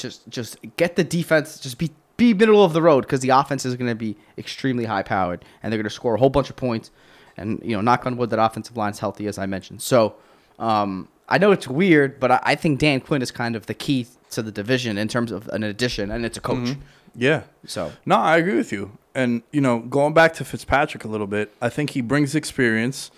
just 0.00 0.28
just 0.28 0.56
get 0.76 0.96
the 0.96 1.04
defense. 1.04 1.58
Just 1.58 1.78
be 1.78 1.90
be 2.16 2.34
middle 2.34 2.62
of 2.62 2.72
the 2.72 2.82
road 2.82 3.02
because 3.02 3.20
the 3.20 3.30
offense 3.30 3.64
is 3.64 3.76
going 3.76 3.88
to 3.88 3.94
be 3.94 4.16
extremely 4.36 4.84
high 4.84 5.02
powered 5.02 5.44
and 5.62 5.72
they're 5.72 5.78
going 5.78 5.88
to 5.88 5.94
score 5.94 6.14
a 6.14 6.18
whole 6.18 6.28
bunch 6.28 6.50
of 6.50 6.56
points. 6.56 6.90
And 7.36 7.60
you 7.64 7.74
know, 7.74 7.80
knock 7.80 8.04
on 8.04 8.16
wood, 8.16 8.30
that 8.30 8.38
offensive 8.38 8.76
line's 8.76 8.98
healthy 8.98 9.26
as 9.26 9.38
I 9.38 9.46
mentioned. 9.46 9.80
So 9.80 10.14
um, 10.58 11.08
I 11.28 11.38
know 11.38 11.52
it's 11.52 11.66
weird, 11.66 12.20
but 12.20 12.30
I, 12.30 12.40
I 12.42 12.54
think 12.56 12.78
Dan 12.78 13.00
Quinn 13.00 13.22
is 13.22 13.30
kind 13.30 13.56
of 13.56 13.66
the 13.66 13.74
key 13.74 14.06
to 14.32 14.42
the 14.42 14.52
division 14.52 14.98
in 14.98 15.08
terms 15.08 15.32
of 15.32 15.48
an 15.48 15.62
addition, 15.62 16.10
and 16.10 16.24
it's 16.24 16.36
a 16.36 16.40
coach. 16.40 16.76
Yeah. 17.16 17.42
So 17.66 17.92
No, 18.04 18.16
I 18.16 18.36
agree 18.36 18.56
with 18.56 18.70
you. 18.70 18.98
And 19.14 19.42
you 19.50 19.60
know, 19.60 19.80
going 19.80 20.12
back 20.12 20.34
to 20.34 20.44
Fitzpatrick 20.44 21.04
a 21.04 21.08
little 21.08 21.26
bit, 21.26 21.52
I 21.60 21.68
think 21.68 21.90
he 21.90 22.00
brings 22.00 22.34
experience. 22.34 23.10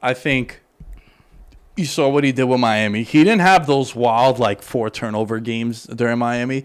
I 0.00 0.14
think 0.14 0.60
you 1.76 1.84
saw 1.84 2.08
what 2.08 2.24
he 2.24 2.32
did 2.32 2.44
with 2.44 2.58
Miami. 2.58 3.02
He 3.02 3.22
didn't 3.22 3.40
have 3.40 3.66
those 3.66 3.94
wild 3.94 4.38
like 4.38 4.62
four 4.62 4.90
turnover 4.90 5.38
games 5.40 5.84
during 5.84 6.18
Miami. 6.18 6.64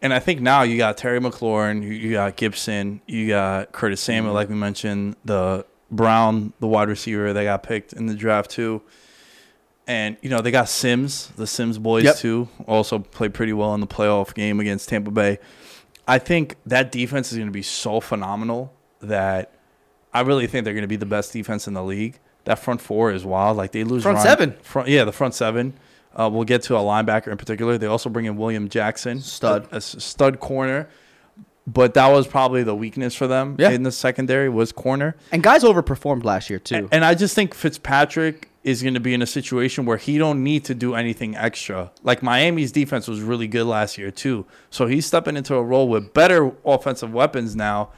And 0.00 0.14
I 0.14 0.20
think 0.20 0.40
now 0.40 0.62
you 0.62 0.78
got 0.78 0.96
Terry 0.96 1.18
McLaurin, 1.18 1.82
you, 1.82 1.90
you 1.90 2.12
got 2.12 2.36
Gibson, 2.36 3.00
you 3.06 3.28
got 3.28 3.72
Curtis 3.72 4.00
Samuel, 4.00 4.28
mm-hmm. 4.28 4.34
like 4.36 4.48
we 4.48 4.54
mentioned, 4.54 5.16
the 5.24 5.66
Brown, 5.90 6.52
the 6.60 6.68
wide 6.68 6.88
receiver 6.88 7.32
that 7.32 7.42
got 7.42 7.62
picked 7.64 7.92
in 7.92 8.06
the 8.06 8.14
draft 8.14 8.50
too. 8.50 8.82
And 9.88 10.18
you 10.20 10.28
know 10.28 10.40
they 10.40 10.50
got 10.50 10.68
Sims, 10.68 11.28
the 11.36 11.46
Sims 11.46 11.78
boys 11.78 12.04
Yep. 12.04 12.16
too, 12.16 12.48
also 12.66 12.98
played 12.98 13.34
pretty 13.34 13.54
well 13.54 13.74
in 13.74 13.80
the 13.80 13.86
playoff 13.86 14.34
game 14.34 14.60
against 14.60 14.88
Tampa 14.88 15.10
Bay. 15.10 15.38
I 16.06 16.18
think 16.18 16.56
that 16.66 16.92
defense 16.92 17.32
is 17.32 17.38
going 17.38 17.48
to 17.48 17.52
be 17.52 17.62
so 17.62 18.00
phenomenal 18.00 18.72
that 19.00 19.52
I 20.12 20.20
really 20.20 20.46
think 20.46 20.64
they're 20.64 20.74
going 20.74 20.82
to 20.82 20.88
be 20.88 20.96
the 20.96 21.06
best 21.06 21.32
defense 21.32 21.66
in 21.66 21.74
the 21.74 21.82
league. 21.82 22.18
That 22.48 22.58
front 22.58 22.80
four 22.80 23.12
is 23.12 23.26
wild. 23.26 23.58
Like 23.58 23.72
they 23.72 23.84
lose 23.84 24.02
Front 24.04 24.16
Ryan- 24.16 24.26
seven. 24.26 24.52
Front, 24.62 24.88
yeah, 24.88 25.04
the 25.04 25.12
front 25.12 25.34
seven. 25.34 25.74
Uh, 26.16 26.30
we'll 26.32 26.44
get 26.44 26.62
to 26.62 26.76
a 26.76 26.80
linebacker 26.80 27.28
in 27.28 27.36
particular. 27.36 27.76
They 27.76 27.86
also 27.86 28.08
bring 28.08 28.24
in 28.24 28.38
William 28.38 28.70
Jackson, 28.70 29.20
Stud. 29.20 29.68
a, 29.70 29.76
a 29.76 29.80
stud 29.82 30.40
corner. 30.40 30.88
But 31.66 31.92
that 31.92 32.08
was 32.08 32.26
probably 32.26 32.62
the 32.62 32.74
weakness 32.74 33.14
for 33.14 33.26
them 33.26 33.56
Yeah. 33.58 33.68
in 33.68 33.82
the 33.82 33.92
secondary 33.92 34.48
was 34.48 34.72
corner. 34.72 35.14
And 35.30 35.42
guys 35.42 35.62
overperformed 35.62 36.24
last 36.24 36.48
year 36.48 36.58
too. 36.58 36.88
And 36.90 37.04
I 37.04 37.14
just 37.14 37.34
think 37.34 37.54
Fitzpatrick 37.54 38.48
is 38.64 38.80
going 38.82 38.94
to 38.94 39.00
be 39.00 39.12
in 39.12 39.20
a 39.20 39.26
situation 39.26 39.84
where 39.84 39.98
he 39.98 40.16
don't 40.16 40.42
need 40.42 40.64
to 40.64 40.74
do 40.74 40.94
anything 40.94 41.36
extra. 41.36 41.90
Like 42.02 42.22
Miami's 42.22 42.72
defense 42.72 43.06
was 43.06 43.20
really 43.20 43.46
good 43.46 43.66
last 43.66 43.98
year 43.98 44.10
too, 44.10 44.46
so 44.70 44.86
he's 44.86 45.04
stepping 45.04 45.36
into 45.36 45.54
a 45.54 45.62
role 45.62 45.88
with 45.90 46.14
better 46.14 46.52
offensive 46.64 47.12
weapons 47.12 47.54
now. 47.54 47.90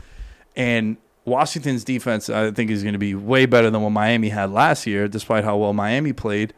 And 0.56 0.96
Washington's 1.30 1.84
defense, 1.84 2.28
I 2.28 2.50
think, 2.50 2.70
is 2.70 2.82
going 2.82 2.92
to 2.92 2.98
be 2.98 3.14
way 3.14 3.46
better 3.46 3.70
than 3.70 3.80
what 3.82 3.90
Miami 3.90 4.28
had 4.28 4.50
last 4.50 4.86
year, 4.86 5.08
despite 5.08 5.44
how 5.44 5.56
well 5.56 5.72
Miami 5.72 6.12
played. 6.12 6.52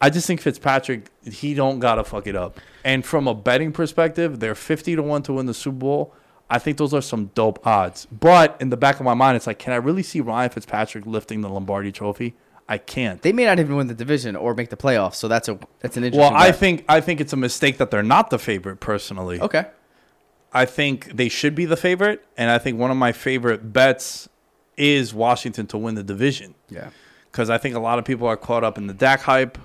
I 0.00 0.10
just 0.10 0.26
think 0.26 0.40
Fitzpatrick, 0.40 1.10
he 1.24 1.52
don't 1.54 1.78
gotta 1.78 2.04
fuck 2.04 2.26
it 2.26 2.36
up. 2.36 2.58
And 2.84 3.04
from 3.04 3.28
a 3.28 3.34
betting 3.34 3.72
perspective, 3.72 4.40
they're 4.40 4.54
fifty 4.54 4.96
to 4.96 5.02
one 5.02 5.22
to 5.24 5.34
win 5.34 5.46
the 5.46 5.54
Super 5.54 5.76
Bowl. 5.76 6.14
I 6.48 6.58
think 6.58 6.78
those 6.78 6.94
are 6.94 7.02
some 7.02 7.26
dope 7.34 7.64
odds. 7.66 8.06
But 8.06 8.56
in 8.60 8.70
the 8.70 8.76
back 8.76 8.98
of 8.98 9.04
my 9.04 9.14
mind, 9.14 9.36
it's 9.36 9.46
like, 9.46 9.58
can 9.58 9.72
I 9.72 9.76
really 9.76 10.02
see 10.02 10.20
Ryan 10.20 10.50
Fitzpatrick 10.50 11.06
lifting 11.06 11.42
the 11.42 11.48
Lombardi 11.48 11.92
Trophy? 11.92 12.34
I 12.68 12.78
can't. 12.78 13.20
they 13.22 13.32
may 13.32 13.46
not 13.46 13.58
even 13.58 13.74
win 13.74 13.88
the 13.88 13.94
division 13.94 14.36
or 14.36 14.54
make 14.54 14.70
the 14.70 14.76
playoffs, 14.76 15.16
so 15.16 15.26
that's 15.26 15.48
a 15.48 15.58
that's 15.80 15.96
an 15.96 16.04
interesting. 16.04 16.32
Well, 16.32 16.40
I 16.40 16.50
bet. 16.50 16.60
think 16.60 16.84
I 16.88 17.00
think 17.00 17.20
it's 17.20 17.32
a 17.32 17.36
mistake 17.36 17.78
that 17.78 17.90
they're 17.90 18.02
not 18.02 18.30
the 18.30 18.38
favorite. 18.38 18.76
Personally, 18.78 19.40
okay. 19.40 19.66
I 20.52 20.64
think 20.64 21.16
they 21.16 21.28
should 21.28 21.54
be 21.54 21.64
the 21.64 21.76
favorite, 21.76 22.24
and 22.36 22.50
I 22.50 22.58
think 22.58 22.78
one 22.78 22.90
of 22.90 22.96
my 22.96 23.12
favorite 23.12 23.72
bets 23.72 24.28
is 24.76 25.14
Washington 25.14 25.66
to 25.68 25.78
win 25.78 25.94
the 25.94 26.02
division. 26.02 26.54
Yeah. 26.68 26.90
because 27.30 27.50
I 27.50 27.58
think 27.58 27.74
a 27.76 27.80
lot 27.80 27.98
of 27.98 28.04
people 28.04 28.26
are 28.26 28.36
caught 28.36 28.64
up 28.64 28.76
in 28.78 28.86
the 28.86 28.94
Dak 28.94 29.20
hype. 29.20 29.58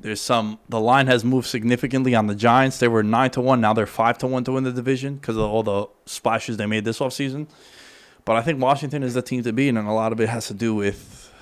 There's 0.00 0.20
some. 0.20 0.58
The 0.68 0.80
line 0.80 1.06
has 1.06 1.24
moved 1.24 1.46
significantly 1.48 2.14
on 2.14 2.26
the 2.26 2.34
Giants. 2.34 2.78
They 2.78 2.88
were 2.88 3.02
nine 3.02 3.30
to 3.32 3.40
one. 3.40 3.60
Now 3.60 3.72
they're 3.72 3.86
five 3.86 4.18
to 4.18 4.26
one 4.26 4.44
to 4.44 4.52
win 4.52 4.64
the 4.64 4.72
division 4.72 5.16
because 5.16 5.36
of 5.36 5.42
all 5.42 5.62
the 5.62 5.86
splashes 6.04 6.58
they 6.58 6.66
made 6.66 6.84
this 6.84 6.98
offseason. 6.98 7.48
But 8.24 8.36
I 8.36 8.42
think 8.42 8.60
Washington 8.60 9.02
is 9.02 9.14
the 9.14 9.22
team 9.22 9.42
to 9.42 9.52
beat, 9.52 9.68
and 9.70 9.78
a 9.78 9.92
lot 9.92 10.12
of 10.12 10.20
it 10.20 10.28
has 10.28 10.46
to 10.48 10.54
do 10.54 10.74
with 10.74 11.32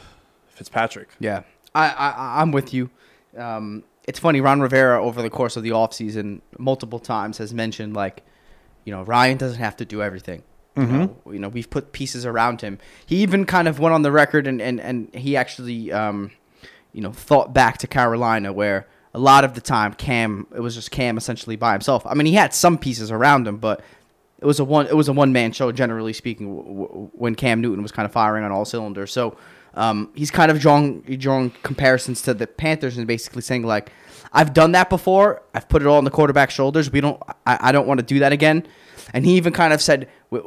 Fitzpatrick. 0.51 1.09
Yeah, 1.19 1.43
I, 1.75 1.89
I 1.91 2.41
I'm 2.41 2.53
with 2.53 2.73
you. 2.73 2.91
Um, 3.37 3.83
it's 4.07 4.19
funny. 4.21 4.41
Ron 4.41 4.61
Rivera 4.61 5.03
over 5.03 5.21
the 5.23 5.31
course 5.31 5.57
of 5.57 5.63
the 5.63 5.71
offseason 5.71 6.41
multiple 6.59 7.01
times 7.01 7.39
has 7.39 7.53
mentioned 7.53 7.95
like, 7.95 8.23
you 8.85 8.93
know, 8.93 9.03
Ryan 9.03 9.37
doesn't 9.39 9.59
have 9.59 9.77
to 9.79 9.85
do 9.85 10.03
everything. 10.03 10.43
You, 10.77 10.83
know, 10.87 11.17
you 11.33 11.39
know, 11.39 11.49
we've 11.49 11.71
put 11.71 11.93
pieces 11.93 12.27
around 12.27 12.61
him. 12.61 12.79
He 13.07 13.17
even 13.23 13.45
kind 13.47 13.69
of 13.69 13.79
went 13.79 13.95
on 13.95 14.03
the 14.03 14.11
record 14.11 14.47
and 14.49 14.61
and 14.61 14.81
and 14.81 15.15
he 15.15 15.37
actually, 15.37 15.93
um, 15.93 16.33
you 16.93 17.01
know, 17.01 17.13
thought 17.13 17.53
back 17.55 17.79
to 17.79 17.87
Carolina 17.87 18.53
where 18.53 18.89
a 19.15 19.21
lot 19.21 19.45
of 19.45 19.55
the 19.55 19.61
time 19.61 19.95
Cam 19.95 20.49
it 20.53 20.59
was 20.59 20.75
just 20.75 20.91
Cam 20.91 21.17
essentially 21.17 21.55
by 21.55 21.73
himself. 21.73 22.05
I 22.07 22.15
mean, 22.15 22.27
he 22.27 22.35
had 22.35 22.53
some 22.53 22.77
pieces 22.77 23.13
around 23.13 23.47
him, 23.47 23.59
but 23.59 23.83
it 24.41 24.47
was 24.47 24.59
a 24.59 24.65
one 24.65 24.87
it 24.89 24.97
was 24.97 25.07
a 25.07 25.13
one 25.13 25.33
man 25.33 25.53
show 25.53 25.71
generally 25.71 26.13
speaking 26.13 26.57
w- 26.57 26.83
w- 26.87 27.11
when 27.13 27.37
Cam 27.37 27.61
Newton 27.61 27.81
was 27.83 27.93
kind 27.93 28.05
of 28.05 28.11
firing 28.13 28.43
on 28.45 28.51
all 28.51 28.65
cylinders. 28.65 29.13
So 29.13 29.37
um, 29.75 30.11
he's 30.15 30.31
kind 30.31 30.51
of 30.51 30.61
drawing, 30.61 31.03
drawn 31.03 31.51
comparisons 31.63 32.23
to 32.23 32.35
the 32.35 32.47
Panthers 32.47 32.97
and 32.97 33.07
basically 33.07 33.43
saying 33.43 33.65
like 33.65 33.91
I've 34.33 34.53
done 34.53 34.73
that 34.73 34.91
before. 34.91 35.43
I've 35.55 35.69
put 35.69 35.83
it 35.83 35.87
all 35.87 35.99
on 35.99 36.05
the 36.05 36.11
quarterback's 36.11 36.55
shoulders. 36.55 36.91
We 36.91 37.01
don't 37.01 37.21
I, 37.47 37.59
I 37.61 37.73
don't 37.73 37.87
want 37.87 38.01
to 38.01 38.07
do 38.07 38.19
that 38.21 38.33
again. 38.33 38.67
And 39.13 39.25
he 39.25 39.37
even 39.37 39.53
kind 39.53 39.73
of 39.73 39.83
said 39.83 40.09
with, 40.31 40.45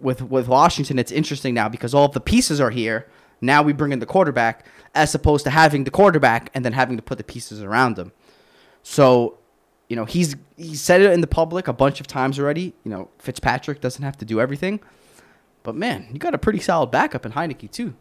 with 0.00 0.22
with 0.22 0.48
Washington 0.48 0.98
it's 0.98 1.12
interesting 1.12 1.54
now 1.54 1.68
because 1.68 1.94
all 1.94 2.06
of 2.06 2.12
the 2.12 2.20
pieces 2.20 2.60
are 2.60 2.70
here. 2.70 3.08
Now 3.40 3.62
we 3.62 3.72
bring 3.72 3.92
in 3.92 3.98
the 3.98 4.06
quarterback 4.06 4.66
as 4.94 5.14
opposed 5.14 5.44
to 5.44 5.50
having 5.50 5.84
the 5.84 5.90
quarterback 5.90 6.50
and 6.54 6.64
then 6.64 6.72
having 6.72 6.96
to 6.96 7.02
put 7.02 7.16
the 7.16 7.24
pieces 7.24 7.62
around 7.62 7.98
him. 7.98 8.12
So, 8.82 9.38
you 9.88 9.96
know, 9.96 10.04
he's 10.04 10.36
he 10.56 10.74
said 10.74 11.00
it 11.00 11.12
in 11.12 11.20
the 11.20 11.26
public 11.26 11.68
a 11.68 11.72
bunch 11.72 12.00
of 12.00 12.06
times 12.06 12.38
already. 12.38 12.74
You 12.84 12.90
know, 12.90 13.08
Fitzpatrick 13.18 13.80
doesn't 13.80 14.02
have 14.02 14.16
to 14.18 14.24
do 14.24 14.40
everything, 14.40 14.80
but 15.62 15.74
man, 15.74 16.08
you 16.12 16.18
got 16.18 16.34
a 16.34 16.38
pretty 16.38 16.60
solid 16.60 16.90
backup 16.90 17.24
in 17.24 17.32
Heinicke 17.32 17.70
too. 17.70 17.94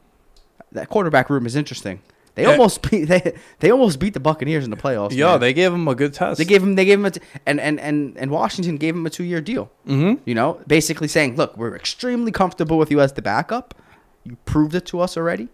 That 0.72 0.89
quarterback 0.89 1.30
room 1.30 1.46
is 1.46 1.56
interesting. 1.56 2.01
They 2.36 2.44
Yeah. 2.44 2.51
almost 2.51 2.89
beat 2.89 3.06
they 3.06 3.34
they 3.60 3.72
almost 3.72 4.00
beat 4.00 4.13
the 4.13 4.20
Buccaneers 4.20 4.63
in 4.63 4.70
the 4.72 4.78
playoffs. 4.78 5.12
Yo, 5.13 5.32
man. 5.32 5.39
they 5.42 5.54
gave 5.54 5.74
him 5.74 5.88
a 5.88 5.96
good 5.96 6.13
test. 6.13 6.38
They 6.38 6.46
gave 6.46 6.62
him 6.63 6.75
they 6.75 6.86
gave 6.86 7.00
him 7.00 7.06
a 7.06 7.12
t- 7.12 7.22
and 7.46 7.60
and 7.60 7.80
and 7.80 8.18
and 8.18 8.32
Washington 8.32 8.78
gave 8.78 8.96
him 8.96 9.06
a 9.06 9.10
two 9.10 9.24
year 9.24 9.42
deal. 9.42 9.72
Mm-hmm. 9.88 10.22
You 10.25 10.36
know, 10.36 10.60
basically 10.68 11.08
saying, 11.08 11.36
look, 11.36 11.58
we're 11.58 11.75
extremely 11.75 12.32
comfortable 12.32 12.78
with 12.78 12.92
you 12.92 13.01
as 13.01 13.13
the 13.13 13.22
backup. 13.22 13.74
You 14.24 14.38
proved 14.46 14.75
it 14.75 14.86
to 14.88 15.00
us 15.00 15.18
already, 15.18 15.50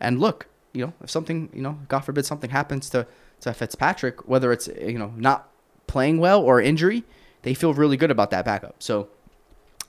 and 0.00 0.20
look, 0.20 0.46
you 0.72 0.84
know, 0.86 0.92
if 1.02 1.10
something, 1.10 1.48
you 1.54 1.62
know, 1.62 1.78
God 1.88 2.00
forbid 2.00 2.26
something 2.26 2.50
happens 2.50 2.90
to 2.90 3.06
to 3.40 3.52
Fitzpatrick, 3.52 4.28
whether 4.28 4.52
it's 4.52 4.68
you 4.68 4.98
know 4.98 5.12
not 5.16 5.48
playing 5.86 6.18
well 6.18 6.40
or 6.42 6.60
injury, 6.60 7.02
they 7.42 7.54
feel 7.54 7.72
really 7.74 7.96
good 7.96 8.10
about 8.10 8.30
that 8.30 8.44
backup. 8.44 8.76
So. 8.78 9.08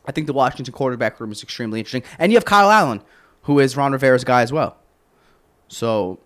I 0.07 0.11
think 0.11 0.27
the 0.27 0.33
Washington 0.33 0.71
quarterback 0.71 1.19
room 1.19 1.31
is 1.31 1.41
extremely 1.41 1.79
interesting, 1.79 2.03
and 2.19 2.31
you 2.31 2.37
have 2.37 2.45
Kyle 2.45 2.69
Allen, 2.69 3.01
who 3.45 3.59
is 3.59 3.77
Ron 3.77 3.91
Rivera's 3.91 4.23
guy 4.23 4.41
as 4.41 4.51
well. 4.51 4.77
So, 5.67 6.19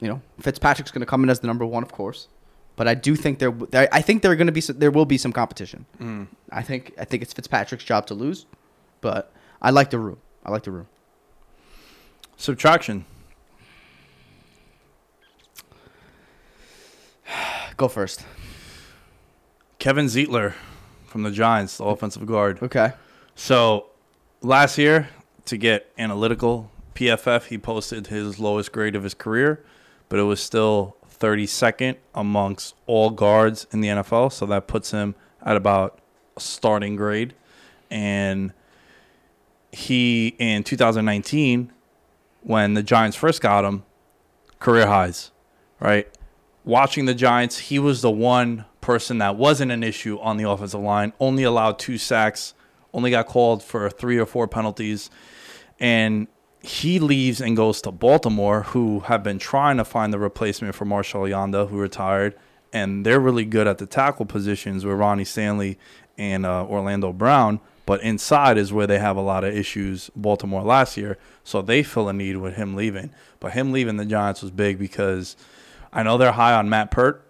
you 0.00 0.08
know, 0.08 0.22
Fitzpatrick's 0.40 0.90
going 0.90 1.00
to 1.00 1.06
come 1.06 1.22
in 1.24 1.30
as 1.30 1.40
the 1.40 1.46
number 1.46 1.66
one, 1.66 1.82
of 1.82 1.92
course, 1.92 2.28
but 2.76 2.86
I 2.86 2.94
do 2.94 3.16
think 3.16 3.38
there. 3.38 3.52
I 3.72 4.00
think 4.00 4.22
there 4.22 4.30
are 4.30 4.36
going 4.36 4.46
to 4.46 4.52
be 4.52 4.60
some, 4.60 4.78
there 4.78 4.90
will 4.90 5.06
be 5.06 5.18
some 5.18 5.32
competition. 5.32 5.86
Mm. 6.00 6.28
I 6.50 6.62
think 6.62 6.92
I 6.98 7.04
think 7.04 7.22
it's 7.22 7.32
Fitzpatrick's 7.32 7.84
job 7.84 8.06
to 8.06 8.14
lose, 8.14 8.46
but 9.00 9.32
I 9.60 9.70
like 9.70 9.90
the 9.90 9.98
room. 9.98 10.18
I 10.44 10.50
like 10.50 10.62
the 10.62 10.70
room. 10.70 10.86
Subtraction. 12.36 13.06
Go 17.76 17.88
first. 17.88 18.24
Kevin 19.78 20.06
Zeitler 20.06 20.54
from 21.06 21.22
the 21.22 21.30
Giants, 21.30 21.78
the 21.78 21.84
offensive 21.84 22.26
guard. 22.26 22.62
Okay. 22.62 22.92
So 23.34 23.86
last 24.42 24.76
year, 24.78 25.08
to 25.46 25.56
get 25.56 25.92
analytical, 25.98 26.70
PFF, 26.94 27.46
he 27.46 27.58
posted 27.58 28.08
his 28.08 28.38
lowest 28.38 28.72
grade 28.72 28.94
of 28.96 29.02
his 29.02 29.14
career, 29.14 29.64
but 30.08 30.18
it 30.18 30.24
was 30.24 30.42
still 30.42 30.96
32nd 31.18 31.96
amongst 32.14 32.74
all 32.86 33.10
guards 33.10 33.66
in 33.70 33.80
the 33.80 33.88
NFL. 33.88 34.32
So 34.32 34.46
that 34.46 34.66
puts 34.66 34.90
him 34.90 35.14
at 35.42 35.56
about 35.56 36.00
starting 36.38 36.96
grade. 36.96 37.34
And 37.90 38.52
he, 39.72 40.34
in 40.38 40.64
2019, 40.64 41.72
when 42.42 42.74
the 42.74 42.82
Giants 42.82 43.16
first 43.16 43.40
got 43.40 43.64
him, 43.64 43.84
career 44.58 44.86
highs, 44.86 45.30
right? 45.80 46.08
Watching 46.64 47.04
the 47.04 47.14
Giants, 47.14 47.58
he 47.58 47.78
was 47.78 48.02
the 48.02 48.10
one 48.10 48.64
person 48.80 49.18
that 49.18 49.36
wasn't 49.36 49.72
an 49.72 49.82
issue 49.82 50.18
on 50.20 50.36
the 50.36 50.48
offensive 50.48 50.80
line, 50.80 51.12
only 51.20 51.42
allowed 51.42 51.78
two 51.78 51.98
sacks, 51.98 52.54
only 52.94 53.10
got 53.10 53.26
called 53.26 53.62
for 53.62 53.90
three 53.90 54.18
or 54.18 54.26
four 54.26 54.48
penalties. 54.48 55.10
And 55.78 56.26
he 56.62 56.98
leaves 56.98 57.40
and 57.40 57.56
goes 57.56 57.80
to 57.82 57.90
Baltimore, 57.92 58.62
who 58.62 59.00
have 59.00 59.22
been 59.22 59.38
trying 59.38 59.76
to 59.76 59.84
find 59.84 60.12
the 60.12 60.18
replacement 60.18 60.74
for 60.74 60.84
Marshal 60.84 61.22
Yanda, 61.22 61.68
who 61.68 61.78
retired. 61.78 62.34
And 62.72 63.06
they're 63.06 63.20
really 63.20 63.44
good 63.44 63.66
at 63.66 63.78
the 63.78 63.86
tackle 63.86 64.26
positions 64.26 64.84
with 64.84 64.96
Ronnie 64.98 65.24
Stanley 65.24 65.78
and 66.18 66.44
uh, 66.44 66.64
Orlando 66.64 67.12
Brown. 67.12 67.60
But 67.84 68.02
inside 68.02 68.58
is 68.58 68.72
where 68.72 68.86
they 68.88 68.98
have 68.98 69.16
a 69.16 69.20
lot 69.20 69.44
of 69.44 69.54
issues, 69.54 70.10
Baltimore 70.16 70.62
last 70.62 70.96
year. 70.96 71.18
So 71.44 71.62
they 71.62 71.84
feel 71.84 72.08
a 72.08 72.12
need 72.12 72.36
with 72.38 72.56
him 72.56 72.74
leaving. 72.74 73.10
But 73.38 73.52
him 73.52 73.70
leaving 73.70 73.96
the 73.96 74.04
Giants 74.04 74.42
was 74.42 74.50
big 74.50 74.76
because 74.78 75.36
I 75.92 76.02
know 76.02 76.18
they're 76.18 76.32
high 76.32 76.54
on 76.54 76.68
Matt 76.68 76.90
Peart 76.90 77.22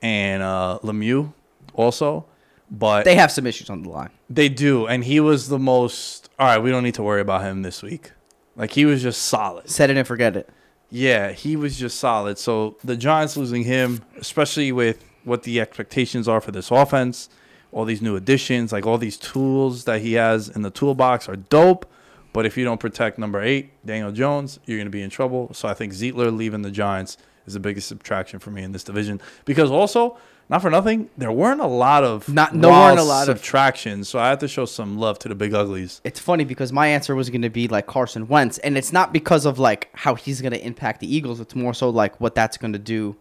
and 0.00 0.42
uh, 0.42 0.78
Lemieux 0.82 1.32
also. 1.74 2.26
But 2.70 3.04
They 3.04 3.16
have 3.16 3.32
some 3.32 3.46
issues 3.46 3.68
on 3.70 3.82
the 3.82 3.88
line. 3.88 4.10
they 4.30 4.48
do, 4.48 4.86
and 4.86 5.04
he 5.04 5.20
was 5.20 5.48
the 5.48 5.58
most. 5.58 6.25
All 6.38 6.46
right, 6.46 6.58
we 6.58 6.70
don't 6.70 6.82
need 6.82 6.94
to 6.94 7.02
worry 7.02 7.22
about 7.22 7.42
him 7.42 7.62
this 7.62 7.82
week. 7.82 8.12
Like 8.56 8.72
he 8.72 8.84
was 8.84 9.02
just 9.02 9.22
solid. 9.22 9.70
Set 9.70 9.88
it 9.88 9.96
and 9.96 10.06
forget 10.06 10.36
it. 10.36 10.50
Yeah, 10.90 11.32
he 11.32 11.56
was 11.56 11.78
just 11.78 11.98
solid. 11.98 12.38
So 12.38 12.76
the 12.84 12.96
Giants 12.96 13.36
losing 13.36 13.64
him, 13.64 14.02
especially 14.18 14.70
with 14.70 15.02
what 15.24 15.44
the 15.44 15.60
expectations 15.60 16.28
are 16.28 16.40
for 16.42 16.52
this 16.52 16.70
offense, 16.70 17.30
all 17.72 17.86
these 17.86 18.02
new 18.02 18.16
additions, 18.16 18.70
like 18.70 18.86
all 18.86 18.98
these 18.98 19.16
tools 19.16 19.84
that 19.84 20.02
he 20.02 20.12
has 20.14 20.48
in 20.48 20.62
the 20.62 20.70
toolbox 20.70 21.28
are 21.28 21.36
dope. 21.36 21.90
But 22.34 22.44
if 22.44 22.58
you 22.58 22.64
don't 22.64 22.80
protect 22.80 23.18
number 23.18 23.40
eight, 23.40 23.70
Daniel 23.84 24.12
Jones, 24.12 24.60
you're 24.66 24.76
going 24.76 24.86
to 24.86 24.90
be 24.90 25.02
in 25.02 25.08
trouble. 25.08 25.52
So 25.54 25.68
I 25.68 25.74
think 25.74 25.94
Zeitler 25.94 26.36
leaving 26.36 26.60
the 26.60 26.70
Giants 26.70 27.16
is 27.46 27.54
the 27.54 27.60
biggest 27.60 27.88
subtraction 27.88 28.40
for 28.40 28.50
me 28.50 28.62
in 28.62 28.72
this 28.72 28.84
division 28.84 29.22
because 29.46 29.70
also 29.70 30.18
not 30.48 30.62
for 30.62 30.70
nothing 30.70 31.08
there 31.18 31.32
weren't 31.32 31.60
a 31.60 31.66
lot 31.66 32.04
of 32.04 32.28
Not- 32.28 32.52
there 32.60 32.70
weren't 32.70 32.98
a 32.98 33.02
lot 33.02 33.28
of- 33.28 33.38
subtractions, 33.38 34.08
so 34.08 34.18
I 34.18 34.28
had 34.28 34.40
to 34.40 34.48
show 34.48 34.64
some 34.64 34.98
love 34.98 35.18
to 35.20 35.28
the 35.28 35.34
big 35.34 35.54
uglies. 35.54 36.00
it's 36.04 36.20
funny 36.20 36.44
because 36.44 36.72
my 36.72 36.86
answer 36.88 37.14
was 37.14 37.30
going 37.30 37.42
to 37.42 37.50
be 37.50 37.68
like 37.68 37.86
Carson 37.86 38.28
Wentz, 38.28 38.58
and 38.58 38.76
it's 38.78 38.92
not 38.92 39.12
because 39.12 39.44
of 39.46 39.58
like 39.58 39.88
how 39.94 40.14
he's 40.14 40.40
going 40.40 40.52
to 40.52 40.64
impact 40.64 41.00
the 41.00 41.14
Eagles. 41.14 41.40
It's 41.40 41.54
more 41.54 41.74
so 41.74 41.90
like 41.90 42.20
what 42.20 42.34
that's 42.34 42.56
going 42.56 42.72
to 42.72 42.78
do 42.78 43.16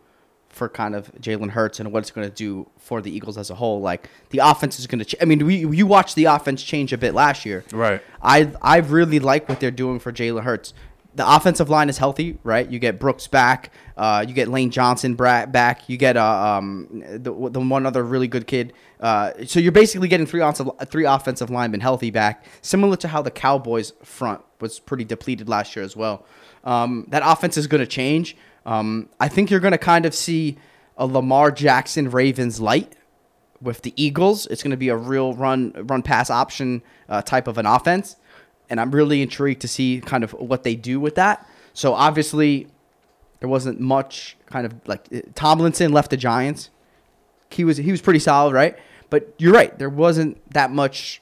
for 0.50 0.70
kind 0.70 0.96
of 0.96 1.12
Jalen 1.20 1.50
Hurts 1.50 1.82
and 1.82 1.92
what 1.92 2.00
it's 2.00 2.12
going 2.12 2.26
to 2.30 2.34
do 2.34 2.66
for 2.78 3.02
the 3.02 3.14
Eagles 3.14 3.38
as 3.38 3.50
a 3.50 3.56
whole. 3.56 3.82
Like 3.82 4.10
the 4.30 4.40
offense 4.40 4.80
is 4.80 4.88
going 4.88 5.00
to. 5.00 5.06
Ch- 5.06 5.16
I 5.22 5.26
mean, 5.26 5.46
we 5.46 5.58
you 5.58 5.86
watched 5.86 6.16
the 6.16 6.26
offense 6.26 6.64
change 6.64 6.94
a 6.94 6.98
bit 6.98 7.14
last 7.14 7.46
year, 7.46 7.66
Right. 7.74 8.02
I 8.22 8.52
I 8.62 8.78
really 8.78 9.20
like 9.20 9.50
what 9.50 9.60
they're 9.60 9.72
doing 9.72 10.00
for 10.00 10.14
Jalen 10.14 10.44
Hurts. 10.44 10.74
The 11.16 11.36
offensive 11.36 11.70
line 11.70 11.88
is 11.88 11.98
healthy, 11.98 12.38
right? 12.44 12.70
You 12.70 12.78
get 12.78 13.00
Brooks 13.00 13.28
back, 13.28 13.72
uh, 13.96 14.26
you 14.28 14.34
get 14.34 14.50
Lane 14.50 14.70
Johnson 14.70 15.16
back, 15.16 15.90
you 15.90 15.96
get 15.98 16.18
uh, 16.18 16.58
um, 16.58 17.04
the, 17.08 17.32
the 17.50 17.60
one 17.60 17.86
other 17.86 18.04
really 18.04 18.28
good 18.28 18.48
kid. 18.48 18.74
Uh, 19.00 19.32
so 19.46 19.60
you're 19.60 19.72
basically 19.72 20.08
getting 20.08 20.26
three 20.26 20.42
offensive 20.42 20.70
three 20.88 21.06
offensive 21.06 21.50
linemen 21.50 21.80
healthy 21.80 22.12
back, 22.12 22.44
similar 22.62 22.98
to 22.98 23.08
how 23.08 23.22
the 23.22 23.32
Cowboys 23.32 23.94
front 24.04 24.42
was 24.60 24.80
pretty 24.80 25.06
depleted 25.06 25.48
last 25.48 25.76
year 25.76 25.86
as 25.86 25.96
well. 25.96 26.26
Um, 26.64 27.06
that 27.10 27.24
offense 27.26 27.58
is 27.58 27.68
going 27.68 27.82
to 27.82 27.88
change. 27.88 28.36
Um, 28.66 29.10
I 29.20 29.28
think 29.28 29.50
you're 29.50 29.60
going 29.60 29.72
to 29.72 29.78
kind 29.78 30.06
of 30.06 30.14
see 30.14 30.58
a 30.98 31.06
Lamar 31.06 31.52
Jackson 31.52 32.10
Ravens 32.10 32.60
light 32.60 32.94
with 33.62 33.82
the 33.84 33.94
Eagles. 33.96 34.48
It's 34.48 34.64
going 34.64 34.72
to 34.72 34.78
be 34.78 34.90
a 34.90 34.98
real 34.98 35.34
run 35.34 35.74
run 35.88 36.02
pass 36.02 36.30
option 36.30 36.82
uh, 37.10 37.22
type 37.22 37.48
of 37.48 37.58
an 37.58 37.66
offense, 37.66 38.16
and 38.70 38.80
I'm 38.80 38.92
really 38.92 39.22
intrigued 39.22 39.62
to 39.62 39.68
see 39.68 40.02
kind 40.06 40.24
of 40.24 40.32
what 40.32 40.64
they 40.64 40.76
do 40.76 41.00
with 41.00 41.16
that. 41.16 41.48
So 41.74 41.94
obviously, 41.94 42.68
there 43.40 43.50
wasn't 43.50 43.80
much 43.80 44.38
kind 44.48 44.66
of 44.66 44.74
like 44.88 45.08
uh, 45.14 45.20
Tomlinson 45.36 45.92
left 45.92 46.10
the 46.12 46.18
Giants. 46.18 46.70
He 47.52 47.64
was 47.64 47.78
he 47.78 47.92
was 47.92 48.02
pretty 48.02 48.20
solid, 48.20 48.54
right? 48.54 48.78
But 49.10 49.34
you're 49.38 49.54
right. 49.54 49.78
There 49.78 49.90
wasn't 49.90 50.38
that 50.54 50.72
much. 50.72 51.22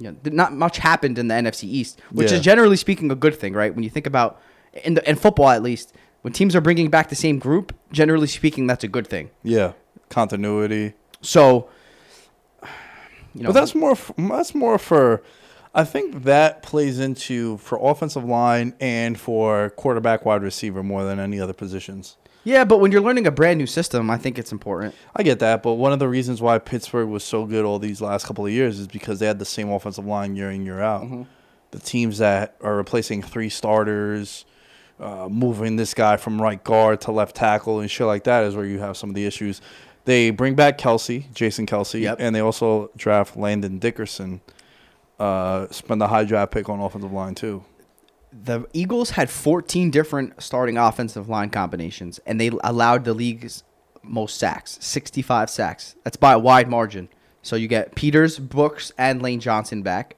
You 0.00 0.12
know, 0.12 0.16
not 0.30 0.52
much 0.52 0.78
happened 0.78 1.18
in 1.18 1.26
the 1.26 1.34
NFC 1.34 1.64
East, 1.64 2.00
which 2.12 2.30
Yeah. 2.30 2.36
is 2.38 2.44
generally 2.44 2.76
speaking 2.76 3.10
a 3.10 3.16
good 3.16 3.34
thing, 3.34 3.52
right? 3.52 3.74
When 3.74 3.82
you 3.82 3.90
think 3.90 4.06
about 4.06 4.40
in 4.84 4.94
the, 4.94 5.08
in 5.10 5.16
football 5.16 5.48
at 5.48 5.60
least, 5.60 5.92
when 6.22 6.32
teams 6.32 6.54
are 6.54 6.60
bringing 6.60 6.88
back 6.88 7.08
the 7.08 7.16
same 7.16 7.40
group, 7.40 7.74
generally 7.90 8.28
speaking, 8.28 8.68
that's 8.68 8.84
a 8.84 8.88
good 8.88 9.08
thing. 9.08 9.30
Yeah, 9.42 9.72
continuity. 10.08 10.92
So, 11.20 11.68
you 13.34 13.42
know, 13.42 13.48
But 13.48 13.54
that's 13.60 13.74
more. 13.74 13.96
That's 14.16 14.54
more 14.54 14.78
for. 14.78 15.22
I 15.74 15.84
think 15.84 16.24
that 16.24 16.62
plays 16.62 16.98
into 16.98 17.58
for 17.58 17.78
offensive 17.80 18.24
line 18.24 18.74
and 18.80 19.18
for 19.18 19.70
quarterback, 19.70 20.24
wide 20.24 20.42
receiver 20.42 20.82
more 20.82 21.04
than 21.04 21.18
any 21.20 21.40
other 21.40 21.52
positions. 21.52 22.16
yeah. 22.44 22.64
But 22.64 22.78
when 22.78 22.90
you're 22.90 23.02
learning 23.02 23.26
a 23.26 23.30
brand 23.30 23.58
new 23.58 23.66
system, 23.66 24.10
I 24.10 24.16
think 24.16 24.38
it's 24.38 24.50
important. 24.52 24.94
I 25.14 25.22
get 25.22 25.38
that, 25.40 25.62
but 25.62 25.74
one 25.74 25.92
of 25.92 25.98
the 25.98 26.08
reasons 26.08 26.40
why 26.40 26.58
Pittsburgh 26.58 27.08
was 27.08 27.22
so 27.22 27.44
good 27.44 27.64
all 27.64 27.78
these 27.78 28.00
last 28.00 28.26
couple 28.26 28.46
of 28.46 28.52
years 28.52 28.78
is 28.78 28.86
because 28.86 29.18
they 29.18 29.26
had 29.26 29.38
the 29.38 29.44
same 29.44 29.70
offensive 29.70 30.06
line 30.06 30.34
year 30.36 30.50
in 30.50 30.64
year 30.64 30.80
out. 30.80 31.02
Mm-hmm. 31.04 31.22
The 31.72 31.78
teams 31.80 32.18
that 32.18 32.56
are 32.62 32.74
replacing 32.76 33.20
three 33.22 33.50
starters, 33.50 34.46
uh, 34.98 35.28
moving 35.30 35.76
this 35.76 35.92
guy 35.94 36.16
from 36.16 36.40
right 36.40 36.62
guard 36.64 37.02
to 37.02 37.12
left 37.12 37.36
tackle 37.36 37.80
and 37.80 37.90
shit 37.90 38.06
like 38.06 38.24
that 38.24 38.42
is 38.44 38.56
where 38.56 38.64
you 38.64 38.78
have 38.78 38.96
some 38.96 39.10
of 39.10 39.14
the 39.14 39.26
issues. 39.26 39.60
They 40.06 40.30
bring 40.30 40.54
back 40.54 40.78
Kelce, 40.78 41.30
Jason 41.34 41.66
Kelce, 41.66 42.00
Yep. 42.00 42.16
and 42.20 42.34
they 42.34 42.40
also 42.40 42.90
draft 42.96 43.36
Landon 43.36 43.78
Dickerson. 43.78 44.40
Uh, 45.18 45.66
spend 45.70 46.00
the 46.00 46.08
high 46.08 46.24
draft 46.24 46.52
pick 46.52 46.68
on 46.68 46.80
offensive 46.80 47.12
line 47.12 47.34
too. 47.34 47.64
The 48.32 48.66
Eagles 48.72 49.10
had 49.10 49.30
14 49.30 49.90
different 49.90 50.40
starting 50.42 50.76
offensive 50.76 51.28
line 51.28 51.50
combinations, 51.50 52.20
and 52.26 52.40
they 52.40 52.50
allowed 52.62 53.04
the 53.04 53.14
league's 53.14 53.64
most 54.02 54.38
sacks, 54.38 54.78
65 54.80 55.50
sacks. 55.50 55.96
That's 56.04 56.16
by 56.16 56.34
a 56.34 56.38
wide 56.38 56.68
margin. 56.68 57.08
So 57.42 57.56
you 57.56 57.68
get 57.68 57.94
Peters, 57.94 58.38
Brooks, 58.38 58.92
and 58.98 59.22
Lane 59.22 59.40
Johnson 59.40 59.82
back. 59.82 60.16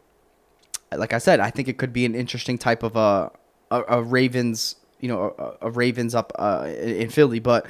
Like 0.93 1.13
I 1.13 1.19
said, 1.19 1.41
I 1.41 1.51
think 1.51 1.69
it 1.69 1.79
could 1.79 1.93
be 1.93 2.05
an 2.05 2.15
interesting 2.15 2.59
type 2.59 2.83
of 2.83 2.97
a 2.97 3.31
a, 3.71 3.83
a 3.89 4.03
Ravens, 4.03 4.77
you 4.99 5.09
know, 5.09 5.35
a, 5.39 5.67
a 5.67 5.71
Ravens 5.71 6.15
up 6.15 6.33
uh, 6.39 6.67
in 6.67 7.09
Philly, 7.09 7.39
but 7.39 7.67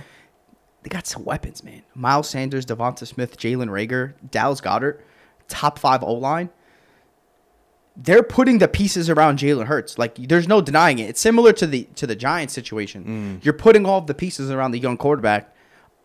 they 0.82 0.88
got 0.88 1.06
some 1.06 1.24
weapons, 1.24 1.62
man. 1.62 1.82
Miles 1.94 2.28
Sanders, 2.28 2.64
DeVonta 2.64 3.06
Smith, 3.06 3.38
Jalen 3.38 3.68
Reagor, 3.68 4.14
Dallas 4.30 4.60
Goedert, 4.60 5.00
top 5.48 5.78
five 5.78 6.02
O 6.02 6.14
line. 6.14 6.50
They're 7.96 8.22
putting 8.22 8.58
the 8.58 8.68
pieces 8.68 9.10
around 9.10 9.38
Jalen 9.38 9.66
Hurts. 9.66 9.98
Like 9.98 10.14
there's 10.16 10.48
no 10.48 10.60
denying 10.60 10.98
it. 10.98 11.10
It's 11.10 11.20
similar 11.20 11.52
to 11.54 11.66
the 11.66 11.84
to 11.96 12.06
the 12.06 12.16
Giants 12.16 12.54
situation. 12.54 13.40
You're 13.42 13.54
putting 13.54 13.84
all 13.84 13.98
of 13.98 14.06
the 14.06 14.14
pieces 14.14 14.50
around 14.50 14.70
the 14.70 14.78
young 14.78 14.96
quarterback. 14.96 15.54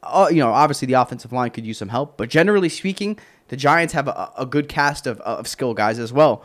Uh, 0.03 0.27
you 0.29 0.37
know, 0.37 0.51
obviously 0.51 0.85
the 0.85 0.93
offensive 0.93 1.31
line 1.31 1.49
could 1.49 1.65
use 1.65 1.79
some 1.79 1.89
help, 1.89 2.15
but 2.17 2.29
generally 2.29 2.69
speaking, 2.69 3.17
the 3.47 3.57
Giants 3.57 3.93
have 3.93 4.07
a, 4.07 4.31
a 4.37 4.45
good 4.45 4.69
cast 4.69 5.07
of, 5.07 5.19
of 5.21 5.47
skill 5.47 5.73
guys 5.73 5.97
as 5.97 6.13
well. 6.13 6.43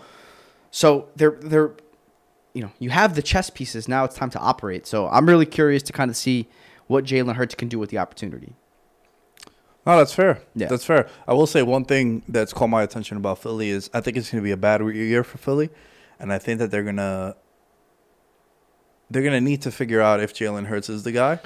So 0.70 1.08
they're 1.16 1.36
they're 1.40 1.74
you 2.54 2.62
know, 2.62 2.70
you 2.78 2.90
have 2.90 3.14
the 3.14 3.22
chess 3.22 3.50
pieces. 3.50 3.88
Now 3.88 4.04
it's 4.04 4.16
time 4.16 4.30
to 4.30 4.38
operate. 4.38 4.86
So 4.86 5.08
I'm 5.08 5.28
really 5.28 5.46
curious 5.46 5.82
to 5.84 5.92
kind 5.92 6.10
of 6.10 6.16
see 6.16 6.48
what 6.86 7.04
Jalen 7.04 7.36
Hurts 7.36 7.54
can 7.54 7.68
do 7.68 7.78
with 7.78 7.90
the 7.90 7.98
opportunity. 7.98 8.54
No, 9.90 9.96
that's 9.98 10.12
fair. 10.14 10.40
Yeah. 10.54 10.68
That's 10.68 10.84
fair. 10.84 11.08
I 11.26 11.34
will 11.34 11.46
say 11.46 11.62
one 11.62 11.84
thing 11.84 12.22
that's 12.28 12.52
caught 12.52 12.68
my 12.68 12.82
attention 12.82 13.16
about 13.16 13.38
Philly 13.40 13.70
is 13.70 13.90
I 13.92 14.00
think 14.00 14.16
it's 14.16 14.30
going 14.30 14.42
to 14.42 14.44
be 14.44 14.52
a 14.52 14.56
bad 14.56 14.80
year 14.82 15.24
for 15.24 15.38
Philly, 15.38 15.70
and 16.18 16.32
I 16.32 16.38
think 16.38 16.58
that 16.60 16.70
they're 16.70 16.82
gonna 16.84 17.34
they're 19.10 19.22
gonna 19.22 19.40
need 19.40 19.62
to 19.62 19.70
figure 19.70 20.00
out 20.00 20.20
if 20.20 20.32
Jalen 20.34 20.66
Hurts 20.66 20.88
is 20.88 21.02
the 21.02 21.12
guy, 21.12 21.40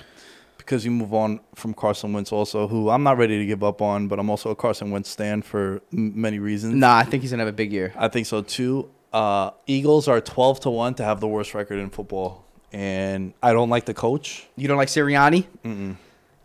because 0.59 0.85
you 0.85 0.91
move 0.91 1.15
on 1.15 1.41
from 1.55 1.73
Carson 1.75 2.13
Wentz 2.13 2.33
also, 2.33 2.69
who 2.69 2.91
I'm 2.91 3.03
not 3.03 3.17
ready 3.17 3.39
to 3.39 3.47
give 3.47 3.65
up 3.65 3.81
on, 3.81 4.09
but 4.09 4.19
I'm 4.19 4.29
also 4.31 4.51
a 4.51 4.57
Carson 4.57 4.91
Wentz 4.91 5.09
stand 5.09 5.45
for 5.45 5.81
m- 5.93 6.21
many 6.21 6.39
reasons. 6.39 6.75
Nah, 6.75 6.97
I 6.97 7.05
think 7.05 7.23
he's 7.23 7.31
gonna 7.31 7.45
have 7.45 7.53
a 7.53 7.57
big 7.57 7.73
year. 7.73 7.93
I 7.97 8.09
think 8.09 8.27
so 8.27 8.43
too. 8.43 8.91
Uh, 9.13 9.51
Eagles 9.67 10.09
are 10.09 10.21
12 10.21 10.61
to 10.61 10.71
one 10.71 10.95
to 10.95 11.05
have 11.05 11.21
the 11.21 11.29
worst 11.29 11.55
record 11.55 11.79
in 11.79 11.89
football, 11.89 12.45
and 12.73 13.33
I 13.43 13.53
don't 13.53 13.71
like 13.71 13.87
the 13.87 13.95
coach. 13.95 14.47
You 14.57 14.67
don't 14.69 14.77
like 14.77 14.89
Sirianni? 14.89 15.47
Mm-mm. 15.65 15.97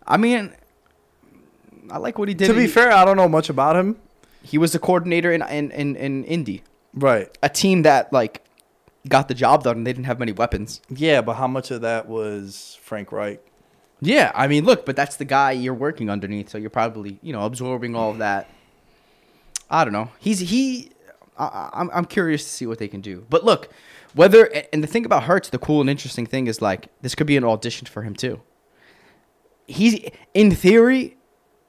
I 0.08 0.18
mean, 0.18 0.54
I 1.92 1.98
like 1.98 2.18
what 2.20 2.28
he 2.28 2.34
did. 2.34 2.48
To 2.48 2.54
be 2.54 2.62
He- 2.62 2.68
fair, 2.68 2.92
I 2.92 3.06
don't 3.06 3.18
know 3.18 3.28
much 3.30 3.50
about 3.50 3.76
him. 3.76 3.98
he 4.44 4.58
was 4.58 4.72
the 4.72 4.80
coordinator 4.80 5.32
in 5.32 5.42
in 5.44 5.72
in, 5.72 5.96
in 5.96 6.24
Indy, 6.26 6.64
Right. 6.94 7.28
a 7.44 7.50
team 7.50 7.82
that 7.84 8.12
like 8.14 8.44
got 9.08 9.28
the 9.28 9.34
job 9.34 9.64
done. 9.64 9.78
and 9.78 9.88
They 9.88 9.94
didn't 9.94 10.06
have 10.06 10.20
many 10.20 10.32
weapons. 10.32 10.82
Yeah, 10.90 11.22
but 11.22 11.36
how 11.36 11.48
much 11.48 11.72
of 11.72 11.82
that 11.82 12.08
was 12.08 12.78
Frank 12.82 13.12
Reich? 13.12 13.40
Yeah, 14.02 14.32
I 14.34 14.48
mean, 14.48 14.64
look, 14.66 14.86
but 14.86 14.96
that's 14.96 15.18
the 15.18 15.26
guy 15.26 15.52
you're 15.52 15.74
working 15.74 16.10
underneath, 16.10 16.50
so 16.50 16.58
you're 16.58 16.70
probably 16.70 17.20
you 17.22 17.34
know 17.34 17.46
absorbing 17.46 17.96
all 17.96 18.12
of 18.12 18.18
that. 18.20 18.48
I 19.70 19.84
don't 19.84 19.94
know. 19.94 20.10
He's 20.20 20.40
he. 20.40 20.92
I, 21.38 21.70
I'm 21.74 21.90
I'm 21.94 22.06
curious 22.06 22.44
to 22.44 22.50
see 22.50 22.66
what 22.66 22.80
they 22.80 22.88
can 22.88 23.02
do. 23.02 23.26
But 23.30 23.44
look, 23.44 23.70
whether 24.16 24.46
and 24.74 24.82
the 24.82 24.88
thing 24.88 25.06
about 25.06 25.24
Hurts, 25.24 25.50
the 25.50 25.60
cool 25.60 25.82
and 25.82 25.90
interesting 25.90 26.26
thing 26.26 26.48
is 26.48 26.62
like 26.62 26.88
this 27.02 27.14
could 27.14 27.28
be 27.28 27.36
an 27.38 27.44
audition 27.44 27.88
for 27.88 28.04
him 28.04 28.16
too. 28.16 28.42
He's 29.68 30.00
in 30.34 30.52
theory, 30.52 31.18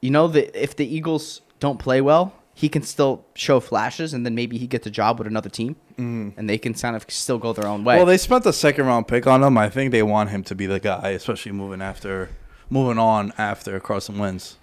you 0.01 0.09
know, 0.11 0.27
that 0.27 0.61
if 0.61 0.75
the 0.75 0.85
Eagles 0.85 1.41
don't 1.59 1.77
play 1.79 2.01
well, 2.01 2.33
he 2.53 2.67
can 2.69 2.81
still 2.83 3.23
show 3.33 3.59
flashes, 3.59 4.13
and 4.13 4.25
then 4.25 4.35
maybe 4.35 4.57
he 4.57 4.67
gets 4.67 4.85
a 4.85 4.91
job 4.91 5.17
with 5.19 5.27
another 5.27 5.49
team, 5.49 5.75
and 5.97 6.49
they 6.49 6.57
can 6.57 6.73
kind 6.73 6.95
of 6.95 7.05
still 7.09 7.37
go 7.37 7.53
their 7.53 7.67
own 7.67 7.83
way. 7.83 7.95
Well, 7.97 8.05
they 8.05 8.17
spent 8.17 8.43
the 8.43 8.53
second 8.53 8.85
round 8.87 9.07
pick 9.07 9.25
on 9.27 9.43
him. 9.43 9.57
I 9.57 9.69
think 9.69 9.91
they 9.91 10.03
want 10.03 10.31
him 10.31 10.43
to 10.45 10.55
be 10.55 10.65
the 10.65 10.79
guy, 10.79 11.09
especially 11.09 11.51
moving 11.51 11.81
after, 11.81 12.29
moving 12.69 12.97
on 12.97 13.31
after 13.37 13.79
Carson 13.79 14.17
Wentz. 14.17 14.57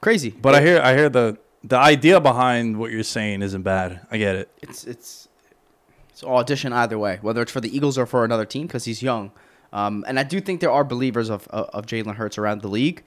Crazy, 0.00 0.30
But 0.30 0.54
I 0.54 0.60
hear, 0.60 0.80
I 0.82 0.94
hear 0.94 1.08
the 1.08 1.38
the 1.62 1.78
idea 1.78 2.20
behind 2.20 2.78
what 2.78 2.90
you're 2.90 3.02
saying 3.02 3.40
isn't 3.40 3.62
bad. 3.62 4.00
I 4.10 4.18
get 4.18 4.36
it. 4.36 4.50
it's 4.60 4.84
it's 4.84 5.28
it's 6.10 6.22
audition 6.22 6.74
either 6.74 6.98
way, 6.98 7.18
whether 7.22 7.40
it's 7.40 7.50
for 7.50 7.60
the 7.62 7.74
Eagles 7.74 7.96
or 7.96 8.04
for 8.04 8.22
another 8.24 8.44
team, 8.44 8.66
because 8.66 8.84
he's 8.84 9.02
young. 9.02 9.32
Um, 9.72 10.04
and 10.06 10.20
I 10.20 10.22
do 10.22 10.40
think 10.42 10.60
there 10.60 10.70
are 10.70 10.84
believers 10.84 11.30
of 11.30 11.48
of, 11.48 11.70
of 11.70 11.86
Jalen 11.86 12.16
Hurts 12.16 12.36
around 12.36 12.60
the 12.60 12.68
league. 12.68 13.02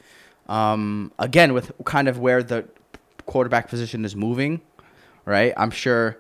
Um, 0.47 1.11
again, 1.19 1.53
with 1.53 1.71
kind 1.83 2.07
of 2.07 2.19
where 2.19 2.41
the 2.41 2.67
quarterback 3.25 3.67
position 3.69 4.05
is 4.05 4.15
moving, 4.15 4.61
right? 5.25 5.53
I'm 5.57 5.71
sure, 5.71 6.17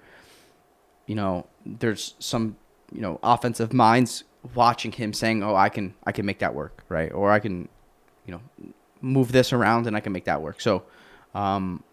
you 1.05 1.15
know, 1.15 1.47
there's 1.65 2.15
some 2.19 2.57
you 2.91 3.01
know 3.01 3.19
offensive 3.23 3.73
minds 3.73 4.23
watching 4.55 4.91
him 4.91 5.13
saying, 5.13 5.43
"Oh, 5.43 5.55
I 5.55 5.69
can 5.69 5.93
I 6.05 6.11
can 6.11 6.25
make 6.25 6.39
that 6.39 6.53
work," 6.53 6.83
right? 6.89 7.11
Or 7.11 7.31
I 7.31 7.39
can, 7.39 7.69
you 8.25 8.33
know, 8.33 8.73
move 9.01 9.31
this 9.31 9.53
around 9.53 9.87
and 9.87 9.95
I 9.95 9.99
can 9.99 10.11
make 10.11 10.25
that 10.25 10.41
work. 10.41 10.61
So, 10.61 10.83
um, 11.33 11.83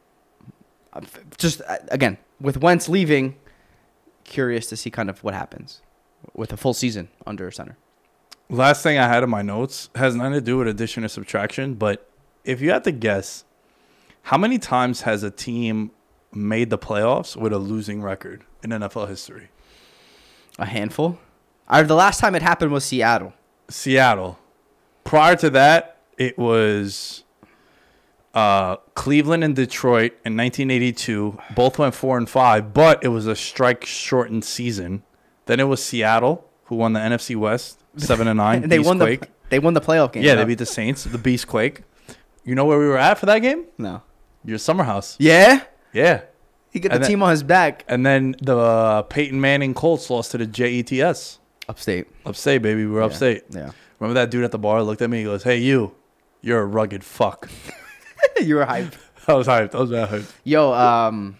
just 1.38 1.60
uh, 1.62 1.78
again 1.88 2.18
with 2.40 2.58
Wentz 2.58 2.88
leaving, 2.88 3.36
curious 4.24 4.66
to 4.66 4.76
see 4.76 4.90
kind 4.90 5.08
of 5.08 5.22
what 5.22 5.34
happens 5.34 5.80
with 6.34 6.52
a 6.52 6.56
full 6.56 6.74
season 6.74 7.08
under 7.26 7.50
center. 7.50 7.76
Last 8.50 8.82
thing 8.82 8.98
I 8.98 9.08
had 9.08 9.22
in 9.22 9.30
my 9.30 9.42
notes 9.42 9.88
has 9.94 10.14
nothing 10.14 10.34
to 10.34 10.40
do 10.40 10.58
with 10.58 10.68
addition 10.68 11.04
or 11.04 11.08
subtraction, 11.08 11.74
but 11.74 12.08
if 12.44 12.61
you 12.61 12.70
had 12.70 12.85
to 12.85 12.92
guess, 12.92 13.44
how 14.22 14.38
many 14.38 14.59
times 14.59 15.02
has 15.02 15.22
a 15.22 15.30
team 15.30 15.90
made 16.33 16.70
the 16.70 16.78
playoffs 16.78 17.37
with 17.37 17.52
a 17.52 17.59
losing 17.59 18.02
record 18.02 18.44
in 18.62 18.70
NFL 18.70 19.09
history? 19.09 19.48
A 20.59 20.66
handful. 20.66 21.18
I, 21.68 21.83
the 21.83 21.94
last 21.94 22.20
time 22.20 22.35
it 22.35 22.42
happened 22.42 22.72
was 22.72 22.85
Seattle. 22.85 23.33
Seattle. 23.68 24.38
prior 25.04 25.37
to 25.37 25.50
that, 25.50 25.98
it 26.18 26.38
was 26.38 27.24
uh, 28.35 28.76
Cleveland 28.94 29.42
and 29.42 29.57
Detroit 29.57 30.12
in 30.24 30.37
1982. 30.37 31.38
Both 31.54 31.78
went 31.78 31.94
four 31.94 32.18
and 32.18 32.28
five, 32.28 32.74
but 32.74 33.02
it 33.02 33.09
was 33.09 33.26
a 33.26 33.35
strike-shortened 33.35 34.44
season. 34.44 35.02
Then 35.46 35.61
it 35.61 35.64
was 35.64 35.83
Seattle 35.83 36.48
who 36.64 36.76
won 36.76 36.92
the 36.92 37.00
NFC 37.00 37.37
West, 37.37 37.80
seven 37.96 38.28
and 38.28 38.37
nine. 38.38 38.62
And 38.64 38.72
they 38.72 38.78
won 38.78 38.98
Beastquake. 38.98 39.20
the 39.20 39.28
they 39.50 39.59
won 39.59 39.74
the 39.74 39.80
playoff 39.80 40.12
game. 40.12 40.22
Yeah, 40.22 40.33
huh? 40.33 40.37
they 40.38 40.44
beat 40.46 40.59
the 40.59 40.66
Saints, 40.66 41.04
the 41.04 41.18
Beast 41.18 41.46
Quake. 41.46 41.83
You 42.44 42.54
know 42.54 42.64
where 42.66 42.78
we 42.78 42.87
were 42.87 42.98
at 42.98 43.18
for 43.18 43.26
that 43.26 43.38
game? 43.40 43.64
no. 43.78 44.02
Your 44.46 44.59
summer 44.59 44.85
house. 44.85 45.16
Yeah, 45.18 45.62
Yeah. 45.94 46.20
he 46.70 46.78
got 46.78 46.92
the 46.92 46.98
then- 46.98 47.09
team 47.09 47.22
on 47.22 47.30
his 47.30 47.42
back. 47.42 47.83
And 47.88 48.04
then 48.04 48.37
the 48.42 48.59
uh, 48.59 49.02
Peyton 49.02 49.40
Manning 49.40 49.72
Colts 49.72 50.11
lost 50.11 50.33
to 50.33 50.38
the 50.38 50.46
JETS. 50.46 51.38
Upstate. 51.66 52.09
Upstate, 52.26 52.61
baby. 52.61 52.85
We're 52.85 53.00
upstate. 53.02 53.44
Yeah. 53.48 53.70
Remember 53.98 54.20
that 54.20 54.30
dude 54.30 54.44
at 54.44 54.50
the 54.50 54.59
bar 54.59 54.83
looked 54.83 55.00
at 55.00 55.09
me? 55.09 55.18
He 55.20 55.24
goes, 55.24 55.44
Hey, 55.44 55.57
you, 55.59 55.94
you're 56.42 56.61
a 56.61 56.66
rugged 56.66 57.02
fuck. 57.02 57.48
you 58.42 58.57
were 58.57 58.66
hyped. 58.66 58.98
I 59.28 59.33
was 59.33 59.46
hyped. 59.46 59.74
I 59.74 59.80
was 59.80 59.90
hyped. 59.90 60.30
Yo, 60.44 60.74
um, 60.74 61.38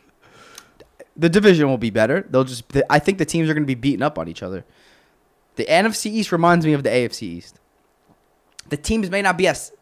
the 1.15 1.29
division 1.29 1.69
will 1.69 1.77
be 1.77 1.91
better. 1.91 2.27
They'll 2.31 2.45
just. 2.45 2.65
I 2.89 2.99
think 2.99 3.19
the 3.19 3.27
teams 3.27 3.51
are 3.51 3.53
going 3.53 3.65
to 3.65 3.67
be 3.67 3.75
beating 3.75 4.01
up 4.03 4.19
on 4.19 4.29
each 4.29 4.43
other. 4.43 4.65
The 5.57 5.67
NFC 5.67 6.07
East 6.07 6.33
reminds 6.33 6.65
me 6.65 6.73
of 6.73 6.83
the 6.85 6.89
AFC 6.89 7.23
East. 7.25 7.61
The 8.71 8.79
teams 8.79 9.11
may 9.11 9.21
not 9.21 9.37
be 9.37 9.47
as. 9.47 9.73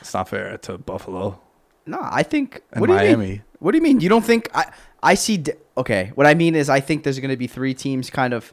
It's 0.00 0.14
not 0.14 0.28
fair 0.28 0.58
to 0.58 0.78
Buffalo. 0.78 1.40
No, 1.86 1.98
I 2.02 2.22
think. 2.22 2.62
And 2.72 2.80
what 2.80 2.88
do 2.88 2.92
you 2.94 2.98
mean? 3.00 3.18
Miami. 3.18 3.42
What 3.58 3.72
do 3.72 3.78
you 3.78 3.82
mean? 3.82 4.00
You 4.00 4.08
don't 4.08 4.24
think 4.24 4.48
I? 4.54 4.70
I 5.02 5.14
see. 5.14 5.42
Okay, 5.76 6.12
what 6.14 6.26
I 6.26 6.34
mean 6.34 6.54
is, 6.54 6.68
I 6.68 6.80
think 6.80 7.04
there's 7.04 7.18
going 7.18 7.30
to 7.30 7.36
be 7.36 7.46
three 7.46 7.74
teams 7.74 8.10
kind 8.10 8.34
of 8.34 8.52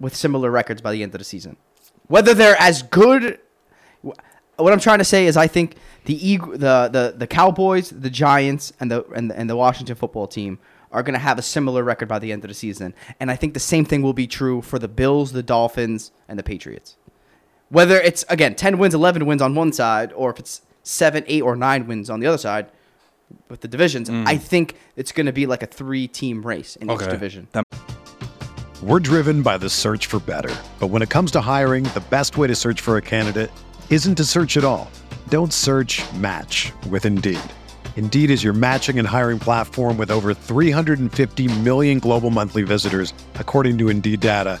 with 0.00 0.14
similar 0.14 0.50
records 0.50 0.80
by 0.80 0.92
the 0.92 1.02
end 1.02 1.14
of 1.14 1.18
the 1.18 1.24
season. 1.24 1.56
Whether 2.08 2.34
they're 2.34 2.60
as 2.60 2.82
good. 2.82 3.40
What 4.02 4.72
I'm 4.72 4.80
trying 4.80 4.98
to 4.98 5.04
say 5.04 5.26
is, 5.26 5.36
I 5.36 5.48
think 5.48 5.76
the 6.06 6.38
the 6.38 6.88
the 6.90 7.14
the 7.16 7.26
Cowboys, 7.26 7.90
the 7.90 8.08
Giants, 8.08 8.72
and 8.80 8.90
the 8.90 9.04
and 9.14 9.30
the, 9.30 9.38
and 9.38 9.50
the 9.50 9.56
Washington 9.56 9.96
football 9.96 10.26
team 10.26 10.58
are 10.90 11.02
going 11.02 11.12
to 11.12 11.18
have 11.18 11.38
a 11.38 11.42
similar 11.42 11.82
record 11.82 12.08
by 12.08 12.18
the 12.18 12.32
end 12.32 12.42
of 12.42 12.48
the 12.48 12.54
season, 12.54 12.94
and 13.20 13.30
I 13.30 13.36
think 13.36 13.52
the 13.52 13.60
same 13.60 13.84
thing 13.84 14.00
will 14.00 14.14
be 14.14 14.26
true 14.26 14.62
for 14.62 14.78
the 14.78 14.88
Bills, 14.88 15.32
the 15.32 15.42
Dolphins, 15.42 16.10
and 16.26 16.38
the 16.38 16.42
Patriots. 16.42 16.96
Whether 17.68 18.00
it's 18.00 18.24
again 18.28 18.54
ten 18.54 18.78
wins, 18.78 18.94
eleven 18.94 19.26
wins 19.26 19.42
on 19.42 19.54
one 19.54 19.72
side, 19.72 20.12
or 20.12 20.30
if 20.30 20.38
it's 20.38 20.62
seven, 20.82 21.24
eight, 21.26 21.42
or 21.42 21.56
nine 21.56 21.86
wins 21.86 22.08
on 22.08 22.20
the 22.20 22.26
other 22.26 22.38
side, 22.38 22.66
with 23.48 23.60
the 23.60 23.68
divisions, 23.68 24.08
mm. 24.08 24.26
I 24.26 24.36
think 24.36 24.76
it's 24.94 25.12
going 25.12 25.26
to 25.26 25.32
be 25.32 25.46
like 25.46 25.62
a 25.62 25.66
three-team 25.66 26.46
race 26.46 26.76
in 26.76 26.90
each 26.90 27.00
division. 27.00 27.48
That 27.52 27.64
We're 28.82 29.00
driven 29.00 29.42
by 29.42 29.58
the 29.58 29.68
search 29.68 30.06
for 30.06 30.20
better. 30.20 30.54
But 30.78 30.88
when 30.88 31.02
it 31.02 31.08
comes 31.10 31.30
to 31.32 31.40
hiring, 31.40 31.84
the 31.84 32.04
best 32.10 32.36
way 32.36 32.46
to 32.46 32.54
search 32.54 32.80
for 32.80 32.96
a 32.96 33.02
candidate 33.02 33.50
isn't 33.90 34.14
to 34.16 34.24
search 34.24 34.56
at 34.56 34.64
all. 34.64 34.90
Don't 35.28 35.52
search 35.52 36.02
match 36.14 36.72
with 36.88 37.04
Indeed. 37.04 37.40
Indeed 37.96 38.30
is 38.30 38.44
your 38.44 38.52
matching 38.52 38.98
and 38.98 39.08
hiring 39.08 39.38
platform 39.38 39.96
with 39.96 40.10
over 40.10 40.34
350 40.34 41.60
million 41.60 41.98
global 41.98 42.30
monthly 42.30 42.62
visitors, 42.62 43.14
according 43.36 43.78
to 43.78 43.88
Indeed 43.88 44.20
data, 44.20 44.60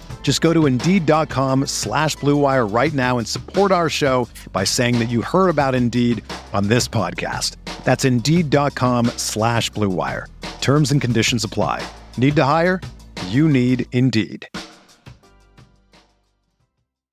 Just 0.23 0.39
go 0.39 0.53
to 0.53 0.65
Indeed.com 0.65 1.65
slash 1.65 2.15
Blue 2.15 2.37
Wire 2.37 2.65
right 2.65 2.93
now 2.93 3.17
and 3.17 3.27
support 3.27 3.73
our 3.73 3.89
show 3.89 4.29
by 4.53 4.63
saying 4.63 4.99
that 4.99 5.09
you 5.09 5.21
heard 5.21 5.49
about 5.49 5.75
Indeed 5.75 6.23
on 6.53 6.69
this 6.69 6.87
podcast. 6.87 7.57
That's 7.83 8.05
Indeed.com 8.05 9.07
slash 9.17 9.69
Blue 9.71 9.89
Wire. 9.89 10.27
Terms 10.61 10.93
and 10.93 11.01
conditions 11.01 11.43
apply. 11.43 11.85
Need 12.17 12.37
to 12.37 12.45
hire? 12.45 12.79
You 13.27 13.49
need 13.49 13.87
Indeed. 13.91 14.47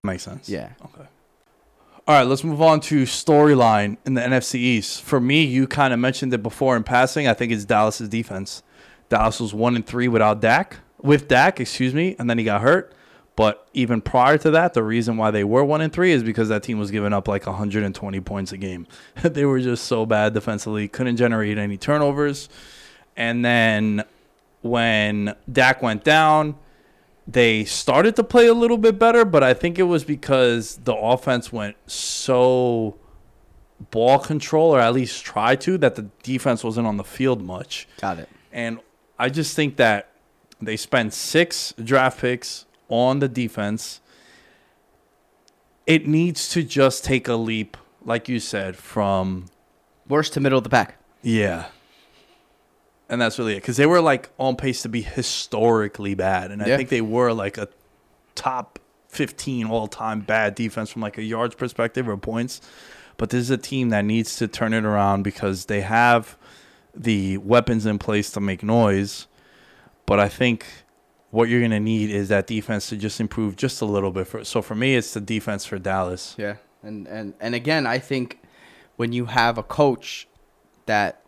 makes 0.04 0.22
sense. 0.22 0.48
Yeah. 0.48 0.70
Okay. 0.84 1.08
All 2.06 2.14
right, 2.14 2.26
let's 2.26 2.42
move 2.42 2.62
on 2.62 2.80
to 2.80 3.02
storyline 3.02 3.98
in 4.06 4.14
the 4.14 4.22
NFC 4.22 4.54
East. 4.54 5.02
For 5.02 5.20
me, 5.20 5.44
you 5.44 5.66
kind 5.66 5.92
of 5.92 6.00
mentioned 6.00 6.32
it 6.32 6.42
before 6.42 6.74
in 6.74 6.82
passing. 6.82 7.28
I 7.28 7.34
think 7.34 7.52
it's 7.52 7.66
Dallas's 7.66 8.08
defense. 8.08 8.62
Dallas 9.10 9.40
was 9.40 9.52
one 9.52 9.76
and 9.76 9.86
three 9.86 10.08
without 10.08 10.40
Dak, 10.40 10.78
with 11.02 11.28
Dak, 11.28 11.60
excuse 11.60 11.92
me, 11.92 12.16
and 12.18 12.30
then 12.30 12.38
he 12.38 12.44
got 12.44 12.62
hurt. 12.62 12.94
But 13.38 13.68
even 13.72 14.00
prior 14.00 14.36
to 14.36 14.50
that, 14.50 14.74
the 14.74 14.82
reason 14.82 15.16
why 15.16 15.30
they 15.30 15.44
were 15.44 15.62
one 15.62 15.80
and 15.80 15.92
three 15.92 16.10
is 16.10 16.24
because 16.24 16.48
that 16.48 16.64
team 16.64 16.80
was 16.80 16.90
giving 16.90 17.12
up 17.12 17.28
like 17.28 17.46
120 17.46 18.20
points 18.22 18.50
a 18.50 18.56
game. 18.56 18.88
they 19.22 19.44
were 19.44 19.60
just 19.60 19.84
so 19.84 20.04
bad 20.04 20.34
defensively, 20.34 20.88
couldn't 20.88 21.18
generate 21.18 21.56
any 21.56 21.76
turnovers. 21.76 22.48
And 23.16 23.44
then 23.44 24.02
when 24.62 25.36
Dak 25.52 25.82
went 25.82 26.02
down, 26.02 26.56
they 27.28 27.64
started 27.64 28.16
to 28.16 28.24
play 28.24 28.48
a 28.48 28.54
little 28.54 28.76
bit 28.76 28.98
better, 28.98 29.24
but 29.24 29.44
I 29.44 29.54
think 29.54 29.78
it 29.78 29.84
was 29.84 30.02
because 30.02 30.78
the 30.78 30.96
offense 30.96 31.52
went 31.52 31.76
so 31.86 32.98
ball 33.92 34.18
control, 34.18 34.74
or 34.74 34.80
at 34.80 34.92
least 34.94 35.24
tried 35.24 35.60
to, 35.60 35.78
that 35.78 35.94
the 35.94 36.08
defense 36.24 36.64
wasn't 36.64 36.88
on 36.88 36.96
the 36.96 37.04
field 37.04 37.40
much. 37.40 37.86
Got 38.00 38.18
it. 38.18 38.28
And 38.50 38.80
I 39.16 39.28
just 39.28 39.54
think 39.54 39.76
that 39.76 40.10
they 40.60 40.76
spent 40.76 41.12
six 41.12 41.72
draft 41.80 42.20
picks 42.20 42.64
on 42.88 43.18
the 43.20 43.28
defense. 43.28 44.00
It 45.86 46.06
needs 46.06 46.48
to 46.50 46.62
just 46.62 47.04
take 47.04 47.28
a 47.28 47.34
leap, 47.34 47.76
like 48.04 48.28
you 48.28 48.40
said, 48.40 48.76
from 48.76 49.46
Worst 50.06 50.32
to 50.34 50.40
middle 50.40 50.58
of 50.58 50.64
the 50.64 50.70
pack. 50.70 50.96
yeah. 51.22 51.66
And 53.10 53.22
that's 53.22 53.38
really 53.38 53.54
it. 53.54 53.62
Because 53.62 53.78
they 53.78 53.86
were 53.86 54.02
like 54.02 54.28
on 54.38 54.54
pace 54.56 54.82
to 54.82 54.88
be 54.90 55.00
historically 55.00 56.14
bad. 56.14 56.50
And 56.50 56.62
I 56.62 56.66
Yeah. 56.66 56.76
think 56.76 56.90
they 56.90 57.00
were 57.00 57.32
like 57.32 57.56
a 57.56 57.68
top 58.34 58.78
15 59.08 59.66
all 59.66 59.86
time 59.86 60.20
bad 60.20 60.54
defense 60.54 60.90
from 60.90 61.00
like 61.00 61.16
a 61.16 61.22
yards 61.22 61.54
perspective 61.54 62.06
or 62.06 62.18
points. 62.18 62.60
But 63.16 63.30
this 63.30 63.40
is 63.40 63.50
a 63.50 63.56
team 63.56 63.88
that 63.88 64.04
needs 64.04 64.36
to 64.36 64.46
turn 64.46 64.74
it 64.74 64.84
around 64.84 65.22
because 65.22 65.64
they 65.66 65.80
have 65.80 66.36
the 66.94 67.38
weapons 67.38 67.86
in 67.86 67.98
place 67.98 68.30
to 68.32 68.40
make 68.40 68.62
noise. 68.62 69.26
But 70.04 70.20
I 70.20 70.28
think 70.28 70.66
what 71.30 71.48
you're 71.48 71.60
going 71.60 71.70
to 71.72 71.80
need 71.80 72.10
is 72.10 72.28
that 72.28 72.46
defense 72.46 72.88
to 72.88 72.96
just 72.96 73.20
improve 73.20 73.56
just 73.56 73.80
a 73.80 73.84
little 73.84 74.10
bit. 74.10 74.26
For, 74.26 74.44
so 74.44 74.62
for 74.62 74.74
me, 74.74 74.96
it's 74.96 75.12
the 75.14 75.20
defense 75.20 75.64
for 75.64 75.78
Dallas. 75.78 76.34
Yeah, 76.38 76.56
and 76.82 77.06
and 77.06 77.34
and 77.40 77.54
again, 77.54 77.86
I 77.86 77.98
think 77.98 78.40
when 78.96 79.12
you 79.12 79.26
have 79.26 79.58
a 79.58 79.62
coach 79.62 80.26
that 80.86 81.22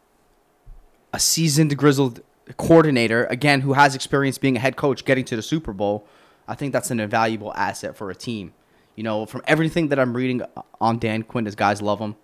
a 1.13 1.19
seasoned, 1.19 1.77
grizzled 1.77 2.23
coordinator, 2.57 3.27
again, 3.27 3.61
who 3.61 3.75
has 3.75 3.95
experience 3.95 4.39
being 4.39 4.57
a 4.57 4.61
head 4.61 4.77
coach, 4.77 5.05
getting 5.05 5.25
to 5.27 5.37
the 5.37 5.43
Super 5.43 5.73
Bowl, 5.73 6.07
I 6.49 6.55
think 6.55 6.73
that's 6.73 6.91
an 6.91 7.01
invaluable 7.01 7.53
asset 7.55 7.97
for 7.97 8.11
a 8.11 8.15
team. 8.15 8.55
You 8.97 9.05
know, 9.05 9.27
from 9.27 9.43
everything 9.47 9.89
that 9.89 9.99
I'm 9.99 10.15
reading 10.17 10.43
on 10.81 10.99
Dan 10.99 11.23
Quinn, 11.23 11.45
his 11.45 11.55
guys 11.55 11.81
love 11.81 12.01
him. 12.01 12.17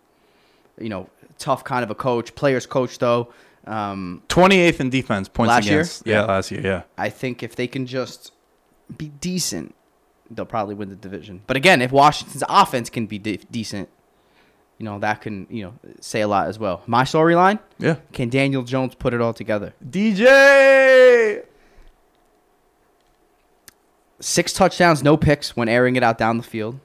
You 0.79 0.89
know, 0.89 1.09
tough 1.39 1.65
kind 1.65 1.83
of 1.83 1.91
a 1.91 1.95
coach, 1.95 2.35
players 2.35 2.67
coach 2.67 2.99
though. 2.99 3.33
Um, 3.67 4.23
28th 4.29 4.81
in 4.81 4.91
defense 4.91 5.29
points 5.29 5.49
Last 5.49 5.67
year? 5.69 5.85
Yeah, 6.05 6.21
Yeah. 6.21 6.25
last 6.27 6.51
year. 6.53 6.61
Yeah. 6.63 6.83
I 6.97 7.09
think 7.09 7.43
if 7.43 7.57
they 7.57 7.67
can 7.67 7.85
just 7.87 8.33
be 8.97 9.09
decent, 9.09 9.75
they'll 10.31 10.45
probably 10.47 10.75
win 10.77 10.89
the 10.89 10.95
division. 10.97 11.43
But 11.49 11.57
again, 11.57 11.83
if 11.83 11.91
Washington's 11.91 12.45
offense 12.49 12.89
can 12.91 13.07
be 13.07 13.19
de- 13.19 13.39
decent, 13.51 13.89
you 14.79 14.85
know 14.85 14.99
that 15.01 15.21
can 15.23 15.47
you 15.51 15.65
know 15.65 15.75
say 16.01 16.21
a 16.21 16.29
lot 16.29 16.47
as 16.49 16.59
well. 16.59 16.83
My 16.87 17.03
storyline: 17.05 17.59
Yeah. 17.79 17.97
Can 18.13 18.29
Daniel 18.29 18.63
Jones 18.63 18.95
put 18.95 19.15
it 19.15 19.21
all 19.21 19.33
together? 19.33 19.73
DJ. 19.89 21.43
Six 24.21 24.53
touchdowns, 24.53 25.03
no 25.03 25.17
picks 25.17 25.57
when 25.57 25.69
airing 25.69 25.97
it 25.97 26.03
out 26.03 26.19
down 26.19 26.37
the 26.37 26.43
field. 26.43 26.79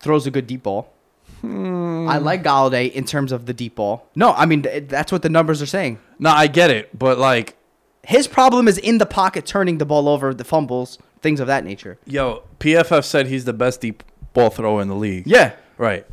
Throws 0.00 0.26
a 0.26 0.30
good 0.30 0.46
deep 0.46 0.62
ball. 0.64 0.92
Hmm. 1.40 2.08
I 2.08 2.18
like 2.18 2.42
Golladay 2.42 2.90
in 2.92 3.04
terms 3.04 3.32
of 3.32 3.46
the 3.46 3.52
deep 3.52 3.76
ball. 3.76 4.08
No, 4.14 4.32
I 4.32 4.46
mean 4.46 4.62
that's 4.88 5.12
what 5.12 5.22
the 5.22 5.28
numbers 5.28 5.60
are 5.62 5.66
saying. 5.66 5.98
No, 6.18 6.30
I 6.30 6.46
get 6.46 6.70
it, 6.70 6.96
but 6.98 7.18
like, 7.18 7.56
His 8.04 8.26
problem 8.26 8.68
is 8.68 8.78
in 8.78 8.98
the 8.98 9.06
pocket, 9.06 9.46
turning 9.46 9.78
the 9.78 9.86
ball 9.86 10.08
over, 10.08 10.32
the 10.32 10.44
fumbles, 10.44 10.98
things 11.20 11.40
of 11.40 11.46
that 11.46 11.64
nature. 11.64 11.98
yo, 12.06 12.42
PFF 12.60 13.04
said 13.04 13.26
he's 13.26 13.44
the 13.44 13.52
best 13.52 13.80
deep 13.80 14.02
ball 14.32 14.50
thrower 14.50 14.80
in 14.82 14.88
the 14.88 14.94
league. 14.96 15.26
Yeah, 15.26 15.52
Right. 15.78 16.06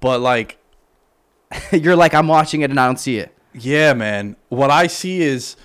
But 0.00 0.20
like, 0.20 0.58
you're 1.72 1.96
like 1.96 2.14
I'm 2.14 2.28
watching 2.28 2.60
it 2.62 2.70
and 2.70 2.78
I 2.78 2.86
don't 2.86 2.98
see 3.00 3.18
it. 3.18 3.36
yeah, 3.52 3.92
man. 3.92 4.36
What 4.48 4.70
I 4.70 4.86
see 4.86 5.22
is 5.22 5.56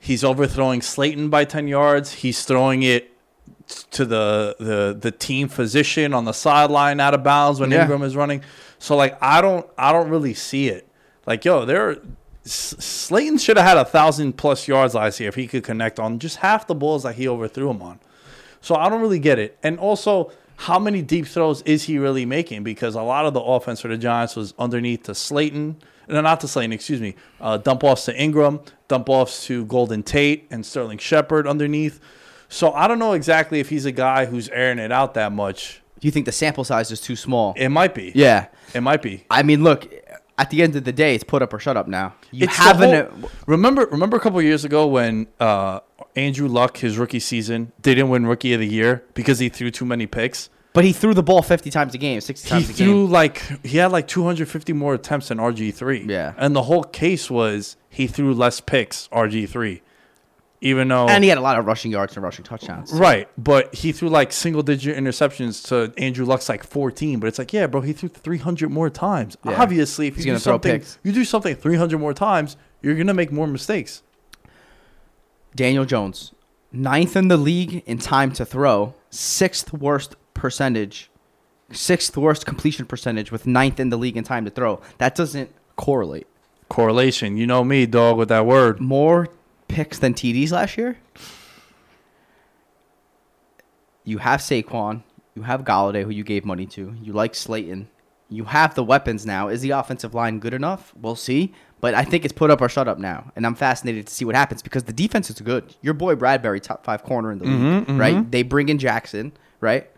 He's 0.00 0.22
overthrowing 0.22 0.80
Slayton 0.80 1.28
by 1.28 1.44
10 1.44 1.66
yards. 1.68 2.12
He's 2.12 2.44
throwing 2.44 2.82
it 2.82 3.10
to 3.90 4.04
the 4.04 4.56
the 4.58 4.96
the 4.98 5.10
team 5.10 5.48
physician 5.48 6.14
on 6.14 6.24
the 6.24 6.32
sideline 6.32 7.00
out 7.00 7.14
of 7.14 7.22
bounds 7.22 7.60
when 7.60 7.70
Yeah. 7.70 7.82
Ingram 7.82 8.02
is 8.02 8.16
running. 8.16 8.42
So 8.78 8.96
like 8.96 9.16
I 9.22 9.40
don't 9.40 9.66
I 9.76 9.92
don't 9.92 10.08
really 10.08 10.34
see 10.34 10.68
it. 10.68 10.88
Like 11.26 11.44
yo, 11.44 11.64
there 11.64 11.96
Slayton 12.44 13.38
should 13.38 13.56
have 13.58 13.66
had 13.66 13.76
a 13.76 13.84
thousand 13.84 14.38
plus 14.38 14.66
yards 14.66 14.94
last 14.94 15.20
year 15.20 15.28
if 15.28 15.34
he 15.34 15.46
could 15.46 15.64
connect 15.64 15.98
on 16.00 16.18
just 16.18 16.36
half 16.38 16.66
the 16.66 16.74
balls 16.74 17.02
that 17.02 17.16
he 17.16 17.28
overthrew 17.28 17.68
him 17.70 17.82
on. 17.82 18.00
So 18.60 18.74
I 18.74 18.88
don't 18.88 19.00
really 19.00 19.18
get 19.18 19.38
it. 19.38 19.58
And 19.62 19.78
also, 19.78 20.32
how 20.56 20.78
many 20.78 21.02
deep 21.02 21.26
throws 21.26 21.62
is 21.62 21.84
he 21.84 21.98
really 21.98 22.24
making? 22.24 22.64
Because 22.64 22.94
a 22.94 23.02
lot 23.02 23.26
of 23.26 23.34
the 23.34 23.40
offense 23.40 23.80
for 23.82 23.88
the 23.88 23.98
Giants 23.98 24.34
was 24.34 24.54
underneath 24.58 25.04
to 25.04 25.14
Slayton. 25.14 25.76
No, 26.08 26.22
not 26.22 26.40
to 26.40 26.48
Slayton, 26.48 26.72
excuse 26.72 27.00
me. 27.02 27.14
Uh, 27.38 27.58
dump 27.58 27.84
offs 27.84 28.06
to 28.06 28.18
Ingram, 28.18 28.60
dump 28.88 29.10
offs 29.10 29.44
to 29.46 29.66
Golden 29.66 30.02
Tate 30.02 30.46
and 30.50 30.64
Sterling 30.64 30.98
Shepard 30.98 31.46
underneath. 31.46 32.00
So 32.48 32.72
I 32.72 32.88
don't 32.88 32.98
know 32.98 33.12
exactly 33.12 33.60
if 33.60 33.68
he's 33.68 33.84
a 33.84 33.92
guy 33.92 34.24
who's 34.26 34.48
airing 34.48 34.78
it 34.78 34.90
out 34.92 35.14
that 35.14 35.32
much. 35.32 35.82
Do 36.00 36.06
you 36.08 36.12
think 36.12 36.26
the 36.26 36.32
sample 36.32 36.64
size 36.64 36.90
is 36.90 37.00
too 37.00 37.16
small? 37.16 37.54
It 37.56 37.68
might 37.70 37.94
be. 37.94 38.12
yeah. 38.14 38.46
It 38.74 38.80
might 38.82 39.02
be. 39.02 39.24
I 39.30 39.42
mean, 39.42 39.62
look. 39.64 39.86
At 40.40 40.50
the 40.50 40.62
end 40.62 40.76
of 40.76 40.84
the 40.84 40.92
day, 40.92 41.16
it's 41.16 41.24
put 41.24 41.42
up 41.42 41.52
or 41.52 41.58
shut 41.58 41.76
up. 41.76 41.88
Now 41.88 42.14
you 42.30 42.44
It's 42.44 42.54
haven't. 42.56 43.10
whole- 43.20 43.30
remember 43.48 43.86
remember 43.86 44.16
a 44.16 44.20
couple 44.20 44.40
years 44.40 44.64
ago 44.64 44.86
when 44.86 45.26
uh, 45.40 45.80
Andrew 46.14 46.46
Luck 46.46 46.76
his 46.76 46.96
rookie 46.96 47.18
season 47.18 47.72
they 47.82 47.92
didn't 47.96 48.08
win 48.10 48.24
rookie 48.24 48.52
of 48.52 48.60
the 48.60 48.68
year 48.68 49.02
because 49.14 49.40
he 49.40 49.48
threw 49.48 49.72
too 49.72 49.84
many 49.84 50.06
picks. 50.06 50.48
but 50.74 50.84
he 50.84 50.92
threw 50.92 51.12
the 51.12 51.24
ball 51.24 51.42
fifty 51.42 51.70
times 51.70 51.92
a 51.92 51.98
game, 51.98 52.20
sixty 52.20 52.46
He 52.46 52.50
times 52.50 52.70
a 52.70 52.72
threw 52.72 52.86
game. 53.06 53.10
like 53.10 53.66
he 53.66 53.78
had 53.78 53.90
like 53.90 54.06
250 54.06 54.72
more 54.74 54.94
attempts 54.94 55.26
than 55.26 55.38
RG3. 55.38 56.08
Yeah. 56.08 56.34
And 56.36 56.54
the 56.54 56.62
whole 56.62 56.84
case 56.84 57.28
was 57.28 57.74
he 57.90 58.06
threw 58.06 58.32
less 58.32 58.60
picks 58.60 59.08
RG3. 59.08 59.80
Even 60.60 60.88
though 60.88 61.06
And 61.06 61.22
he 61.22 61.28
had 61.28 61.38
a 61.38 61.40
lot 61.40 61.58
of 61.58 61.66
rushing 61.66 61.92
yards 61.92 62.16
and 62.16 62.22
rushing 62.24 62.44
touchdowns. 62.44 62.92
Right, 62.92 63.28
but 63.38 63.72
he 63.74 63.92
threw 63.92 64.08
like 64.08 64.32
single 64.32 64.62
digit 64.62 64.96
interceptions 64.96 65.64
to 65.68 65.92
Andrew 65.96 66.24
Luck's 66.26 66.48
like 66.48 66.64
14. 66.64 67.20
But 67.20 67.28
it's 67.28 67.38
like, 67.38 67.52
yeah, 67.52 67.68
bro, 67.68 67.80
he 67.80 67.92
threw 67.92 68.08
300 68.08 68.68
more 68.68 68.90
times. 68.90 69.36
Yeah. 69.44 69.60
Obviously, 69.62 70.08
if 70.08 70.16
He's 70.16 70.26
you 70.26 70.32
do 70.32 70.38
something, 70.38 70.72
picks. 70.80 70.98
you 71.04 71.12
do 71.12 71.24
something 71.24 71.54
300 71.54 71.98
more 71.98 72.12
times, 72.12 72.56
you're 72.82 72.96
gonna 72.96 73.14
make 73.14 73.30
more 73.30 73.46
mistakes. 73.46 74.02
Daniel 75.54 75.84
Jones, 75.84 76.32
ninth 76.72 77.16
in 77.16 77.28
the 77.28 77.36
league 77.36 77.82
in 77.86 77.98
time 77.98 78.32
to 78.32 78.44
throw, 78.44 78.94
sixth 79.10 79.72
worst 79.72 80.16
percentage, 80.34 81.10
sixth 81.72 82.16
worst 82.16 82.46
completion 82.46 82.86
percentage 82.86 83.30
with 83.30 83.46
ninth 83.46 83.78
in 83.78 83.90
the 83.90 83.96
league 83.96 84.16
in 84.16 84.24
time 84.24 84.44
to 84.44 84.50
throw. 84.50 84.80
That 84.98 85.14
doesn't 85.14 85.50
correlate. 85.76 86.26
Correlation, 86.68 87.36
you 87.36 87.46
know 87.46 87.64
me, 87.64 87.86
dog, 87.86 88.18
with 88.18 88.28
that 88.28 88.44
word. 88.44 88.78
More 88.80 89.28
picks 89.68 89.98
than 89.98 90.14
TDs 90.14 90.50
last 90.50 90.76
year. 90.76 90.98
You 94.04 94.18
have 94.18 94.40
Saquon. 94.40 95.02
You 95.34 95.42
have 95.42 95.64
Golladay, 95.64 96.02
who 96.02 96.10
you 96.10 96.24
gave 96.24 96.44
money 96.44 96.66
to. 96.66 96.94
You 97.00 97.12
like 97.12 97.34
Slayton. 97.34 97.88
You 98.30 98.44
have 98.44 98.74
the 98.74 98.82
weapons 98.84 99.24
now. 99.24 99.48
Is 99.48 99.60
the 99.60 99.70
offensive 99.70 100.14
line 100.14 100.38
good 100.38 100.52
enough? 100.52 100.92
We'll 101.00 101.14
see. 101.16 101.54
But 101.80 101.94
I 101.94 102.04
think 102.04 102.24
it's 102.24 102.32
put 102.32 102.50
up 102.50 102.60
or 102.60 102.68
shut 102.68 102.88
up 102.88 102.98
now. 102.98 103.30
And 103.36 103.46
I'm 103.46 103.54
fascinated 103.54 104.06
to 104.08 104.12
see 104.12 104.24
what 104.24 104.34
happens 104.34 104.62
because 104.62 104.84
the 104.84 104.92
defense 104.92 105.30
is 105.30 105.40
good. 105.40 105.74
Your 105.80 105.94
boy 105.94 106.16
Bradberry, 106.16 106.60
top 106.60 106.84
five 106.84 107.04
corner 107.04 107.30
in 107.30 107.38
the 107.38 107.44
league, 107.44 107.88
right? 108.00 108.28
They 108.30 108.42
bring 108.42 108.68
in 108.68 108.78
Jackson, 108.78 109.32
right? 109.60 109.88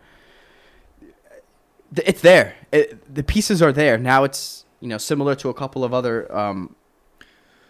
It's 1.97 2.21
there. 2.21 2.55
It, 2.71 3.13
the 3.13 3.23
pieces 3.23 3.63
are 3.63 3.73
there. 3.73 3.97
Now 3.97 4.25
it's, 4.25 4.65
you 4.81 4.89
know, 4.89 4.99
similar 4.99 5.35
to 5.37 5.49
a 5.49 5.55
couple 5.55 5.83
of 5.83 5.95
other 5.95 6.31
um, 6.37 6.77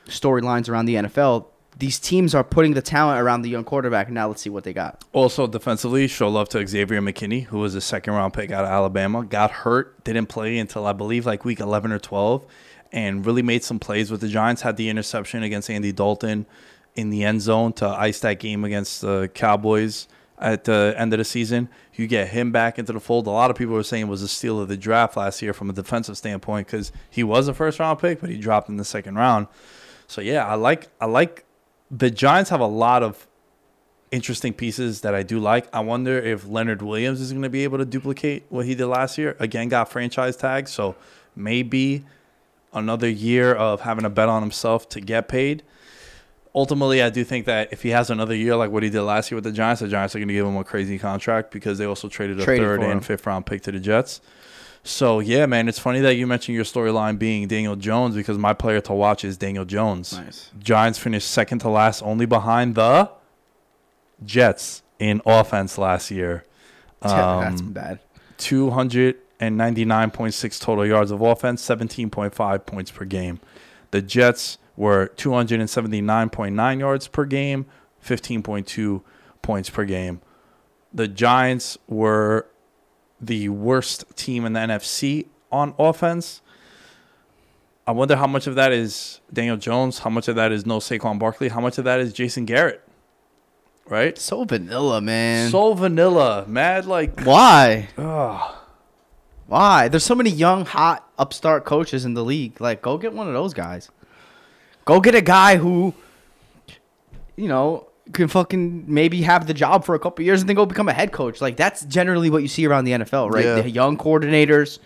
storylines 0.06 0.68
around 0.68 0.86
the 0.86 0.96
NFL. 0.96 1.46
These 1.80 1.98
teams 1.98 2.34
are 2.34 2.44
putting 2.44 2.74
the 2.74 2.82
talent 2.82 3.22
around 3.22 3.40
the 3.40 3.48
young 3.48 3.64
quarterback. 3.64 4.10
Now 4.10 4.28
let's 4.28 4.42
see 4.42 4.50
what 4.50 4.64
they 4.64 4.74
got. 4.74 5.02
Also, 5.14 5.46
defensively, 5.46 6.06
show 6.08 6.28
love 6.28 6.50
to 6.50 6.66
Xavier 6.66 7.00
McKinney, 7.00 7.44
who 7.44 7.58
was 7.58 7.74
a 7.74 7.80
second 7.80 8.12
round 8.12 8.34
pick 8.34 8.50
out 8.50 8.64
of 8.64 8.70
Alabama. 8.70 9.24
Got 9.24 9.50
hurt, 9.50 10.04
didn't 10.04 10.26
play 10.26 10.58
until 10.58 10.86
I 10.86 10.92
believe 10.92 11.24
like 11.24 11.46
week 11.46 11.58
11 11.58 11.90
or 11.90 11.98
12, 11.98 12.44
and 12.92 13.24
really 13.24 13.40
made 13.40 13.64
some 13.64 13.78
plays 13.78 14.10
with 14.10 14.20
the 14.20 14.28
Giants. 14.28 14.60
Had 14.60 14.76
the 14.76 14.90
interception 14.90 15.42
against 15.42 15.70
Andy 15.70 15.90
Dalton 15.90 16.44
in 16.96 17.08
the 17.08 17.24
end 17.24 17.40
zone 17.40 17.72
to 17.72 17.88
ice 17.88 18.20
that 18.20 18.40
game 18.40 18.62
against 18.62 19.00
the 19.00 19.30
Cowboys 19.32 20.06
at 20.38 20.64
the 20.64 20.94
end 20.98 21.14
of 21.14 21.18
the 21.18 21.24
season. 21.24 21.70
You 21.94 22.06
get 22.06 22.28
him 22.28 22.52
back 22.52 22.78
into 22.78 22.92
the 22.92 23.00
fold. 23.00 23.26
A 23.26 23.30
lot 23.30 23.50
of 23.50 23.56
people 23.56 23.72
were 23.72 23.82
saying 23.82 24.06
was 24.06 24.20
a 24.20 24.28
steal 24.28 24.60
of 24.60 24.68
the 24.68 24.76
draft 24.76 25.16
last 25.16 25.40
year 25.40 25.54
from 25.54 25.70
a 25.70 25.72
defensive 25.72 26.18
standpoint 26.18 26.66
because 26.66 26.92
he 27.08 27.24
was 27.24 27.48
a 27.48 27.54
first 27.54 27.78
round 27.78 28.00
pick, 28.00 28.20
but 28.20 28.28
he 28.28 28.36
dropped 28.36 28.68
in 28.68 28.76
the 28.76 28.84
second 28.84 29.14
round. 29.14 29.46
So 30.08 30.20
yeah, 30.20 30.46
I 30.46 30.56
like 30.56 30.88
I 31.00 31.06
like 31.06 31.46
the 31.90 32.10
Giants 32.10 32.50
have 32.50 32.60
a 32.60 32.66
lot 32.66 33.02
of 33.02 33.26
interesting 34.10 34.52
pieces 34.52 35.02
that 35.02 35.14
I 35.14 35.22
do 35.22 35.38
like. 35.38 35.68
I 35.72 35.80
wonder 35.80 36.18
if 36.18 36.46
Leonard 36.46 36.82
Williams 36.82 37.20
is 37.20 37.32
going 37.32 37.42
to 37.42 37.48
be 37.48 37.64
able 37.64 37.78
to 37.78 37.84
duplicate 37.84 38.44
what 38.48 38.66
he 38.66 38.74
did 38.74 38.86
last 38.86 39.18
year. 39.18 39.36
Again, 39.38 39.68
got 39.68 39.90
franchise 39.90 40.36
tag, 40.36 40.68
so 40.68 40.96
maybe 41.36 42.04
another 42.72 43.08
year 43.08 43.54
of 43.54 43.80
having 43.82 44.02
to 44.04 44.10
bet 44.10 44.28
on 44.28 44.42
himself 44.42 44.88
to 44.90 45.00
get 45.00 45.28
paid. 45.28 45.62
Ultimately, 46.52 47.00
I 47.00 47.10
do 47.10 47.22
think 47.22 47.46
that 47.46 47.72
if 47.72 47.82
he 47.82 47.90
has 47.90 48.10
another 48.10 48.34
year 48.34 48.56
like 48.56 48.72
what 48.72 48.82
he 48.82 48.90
did 48.90 49.02
last 49.02 49.30
year 49.30 49.36
with 49.36 49.44
the 49.44 49.52
Giants, 49.52 49.80
the 49.80 49.86
Giants 49.88 50.16
are 50.16 50.18
going 50.18 50.28
to 50.28 50.34
give 50.34 50.46
him 50.46 50.56
a 50.56 50.64
crazy 50.64 50.98
contract 50.98 51.52
because 51.52 51.78
they 51.78 51.84
also 51.84 52.08
traded 52.08 52.40
a 52.40 52.44
Traded 52.44 52.66
third 52.66 52.82
him. 52.82 52.90
and 52.90 53.04
fifth 53.06 53.24
round 53.26 53.46
pick 53.46 53.62
to 53.62 53.72
the 53.72 53.78
Jets. 53.78 54.20
So 54.82 55.20
yeah, 55.20 55.44
man, 55.46 55.68
it's 55.68 55.78
funny 55.78 56.00
that 56.00 56.14
you 56.14 56.26
mentioned 56.26 56.54
your 56.56 56.64
storyline 56.64 57.18
being 57.18 57.46
Daniel 57.48 57.76
Jones 57.76 58.14
because 58.14 58.38
my 58.38 58.54
player 58.54 58.80
to 58.82 58.92
watch 58.94 59.24
is 59.24 59.36
Daniel 59.36 59.64
Jones. 59.66 60.14
Nice. 60.16 60.50
Giants 60.58 60.98
finished 60.98 61.30
second 61.30 61.58
to 61.60 61.68
last, 61.68 62.02
only 62.02 62.24
behind 62.26 62.74
the 62.74 63.10
Jets 64.24 64.82
in 64.98 65.20
offense 65.26 65.76
last 65.78 66.10
year. 66.10 66.44
That's 67.02 67.60
Um, 67.60 67.72
bad. 67.72 67.98
299.6 69.40 70.60
total 70.60 70.86
yards 70.86 71.10
of 71.10 71.20
offense, 71.20 71.62
17.5 71.66 72.66
points 72.66 72.90
per 72.90 73.04
game. 73.04 73.40
The 73.90 74.02
Jets 74.02 74.58
were 74.76 75.08
279.9 75.16 76.80
yards 76.80 77.08
per 77.08 77.24
game, 77.24 77.66
15.2 78.04 79.02
points 79.42 79.70
per 79.70 79.84
game. 79.84 80.20
The 80.92 81.08
Giants 81.08 81.78
were 81.86 82.46
the 83.20 83.48
worst 83.48 84.04
team 84.16 84.44
in 84.44 84.52
the 84.52 84.60
NFC 84.60 85.26
on 85.52 85.74
offense. 85.78 86.40
I 87.86 87.92
wonder 87.92 88.16
how 88.16 88.26
much 88.26 88.46
of 88.46 88.54
that 88.54 88.72
is 88.72 89.20
Daniel 89.32 89.56
Jones, 89.56 90.00
how 90.00 90.10
much 90.10 90.28
of 90.28 90.36
that 90.36 90.52
is 90.52 90.64
no 90.64 90.78
Saquon 90.78 91.18
Barkley, 91.18 91.48
how 91.48 91.60
much 91.60 91.78
of 91.78 91.84
that 91.84 91.98
is 92.00 92.12
Jason 92.12 92.44
Garrett. 92.44 92.82
Right? 93.86 94.16
So 94.16 94.44
vanilla, 94.44 95.00
man. 95.00 95.50
So 95.50 95.74
vanilla, 95.74 96.44
mad 96.46 96.86
like 96.86 97.20
Why? 97.22 97.88
ugh. 97.98 98.54
Why? 99.48 99.88
There's 99.88 100.04
so 100.04 100.14
many 100.14 100.30
young, 100.30 100.64
hot, 100.64 101.10
upstart 101.18 101.64
coaches 101.64 102.04
in 102.04 102.14
the 102.14 102.22
league. 102.24 102.60
Like, 102.60 102.82
go 102.82 102.96
get 102.96 103.12
one 103.12 103.26
of 103.26 103.34
those 103.34 103.52
guys. 103.52 103.90
Go 104.84 105.00
get 105.00 105.16
a 105.16 105.20
guy 105.20 105.56
who, 105.56 105.92
you 107.34 107.48
know, 107.48 107.89
can 108.12 108.28
fucking 108.28 108.84
maybe 108.86 109.22
have 109.22 109.46
the 109.46 109.54
job 109.54 109.84
for 109.84 109.94
a 109.94 109.98
couple 109.98 110.24
years 110.24 110.40
and 110.40 110.48
then 110.48 110.56
go 110.56 110.66
become 110.66 110.88
a 110.88 110.92
head 110.92 111.12
coach. 111.12 111.40
Like, 111.40 111.56
that's 111.56 111.84
generally 111.84 112.30
what 112.30 112.42
you 112.42 112.48
see 112.48 112.66
around 112.66 112.84
the 112.84 112.92
NFL, 112.92 113.30
right? 113.30 113.44
Yeah. 113.44 113.60
The 113.60 113.70
young 113.70 113.96
coordinators, 113.96 114.78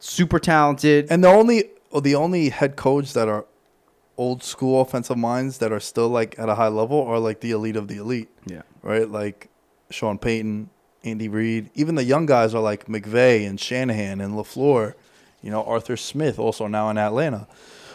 super 0.00 0.38
talented. 0.38 1.06
And 1.10 1.22
the 1.22 1.28
only 1.28 1.64
oh, 1.92 2.00
the 2.00 2.14
only 2.14 2.48
head 2.50 2.76
coach 2.76 3.12
that 3.14 3.28
are 3.28 3.46
old 4.16 4.42
school 4.42 4.80
offensive 4.80 5.16
minds 5.16 5.58
that 5.58 5.72
are 5.72 5.80
still 5.80 6.08
like 6.08 6.38
at 6.38 6.48
a 6.48 6.56
high 6.56 6.68
level 6.68 7.02
are 7.04 7.18
like 7.18 7.40
the 7.40 7.52
elite 7.52 7.76
of 7.76 7.88
the 7.88 7.96
elite, 7.96 8.28
yeah. 8.46 8.62
right? 8.82 9.08
Like 9.08 9.48
Sean 9.90 10.18
Payton, 10.18 10.70
Andy 11.04 11.28
Reid. 11.28 11.70
Even 11.74 11.94
the 11.94 12.04
young 12.04 12.26
guys 12.26 12.54
are 12.54 12.62
like 12.62 12.86
McVay 12.86 13.48
and 13.48 13.58
Shanahan 13.60 14.20
and 14.20 14.34
LaFleur. 14.34 14.94
You 15.40 15.50
know, 15.52 15.62
Arthur 15.62 15.96
Smith 15.96 16.38
also 16.38 16.66
now 16.66 16.90
in 16.90 16.98
Atlanta. 16.98 17.46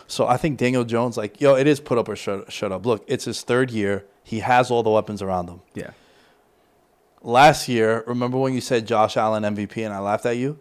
So 0.08 0.28
I 0.28 0.38
think 0.38 0.58
Daniel 0.58 0.84
Jones, 0.84 1.18
like, 1.18 1.40
yo, 1.42 1.56
it 1.56 1.66
is 1.68 1.80
put 1.80 1.98
up 1.98 2.08
or 2.10 2.16
shut, 2.16 2.52
shut 2.52 2.72
up. 2.72 2.86
Look, 2.86 3.04
it's 3.08 3.26
his 3.26 3.42
third 3.42 3.72
year. 3.72 4.06
He 4.24 4.40
has 4.40 4.70
all 4.70 4.84
the 4.84 4.90
weapons 4.90 5.22
around 5.22 5.50
him. 5.50 5.62
Yeah. 5.74 5.92
last 7.22 7.68
year, 7.70 8.04
remember 8.08 8.38
when 8.38 8.54
you 8.54 8.62
said 8.62 8.86
Josh 8.86 9.18
Allen 9.18 9.44
MVP 9.44 9.84
and 9.84 9.94
I 9.94 10.00
laughed 10.00 10.26
at 10.26 10.38
you? 10.38 10.60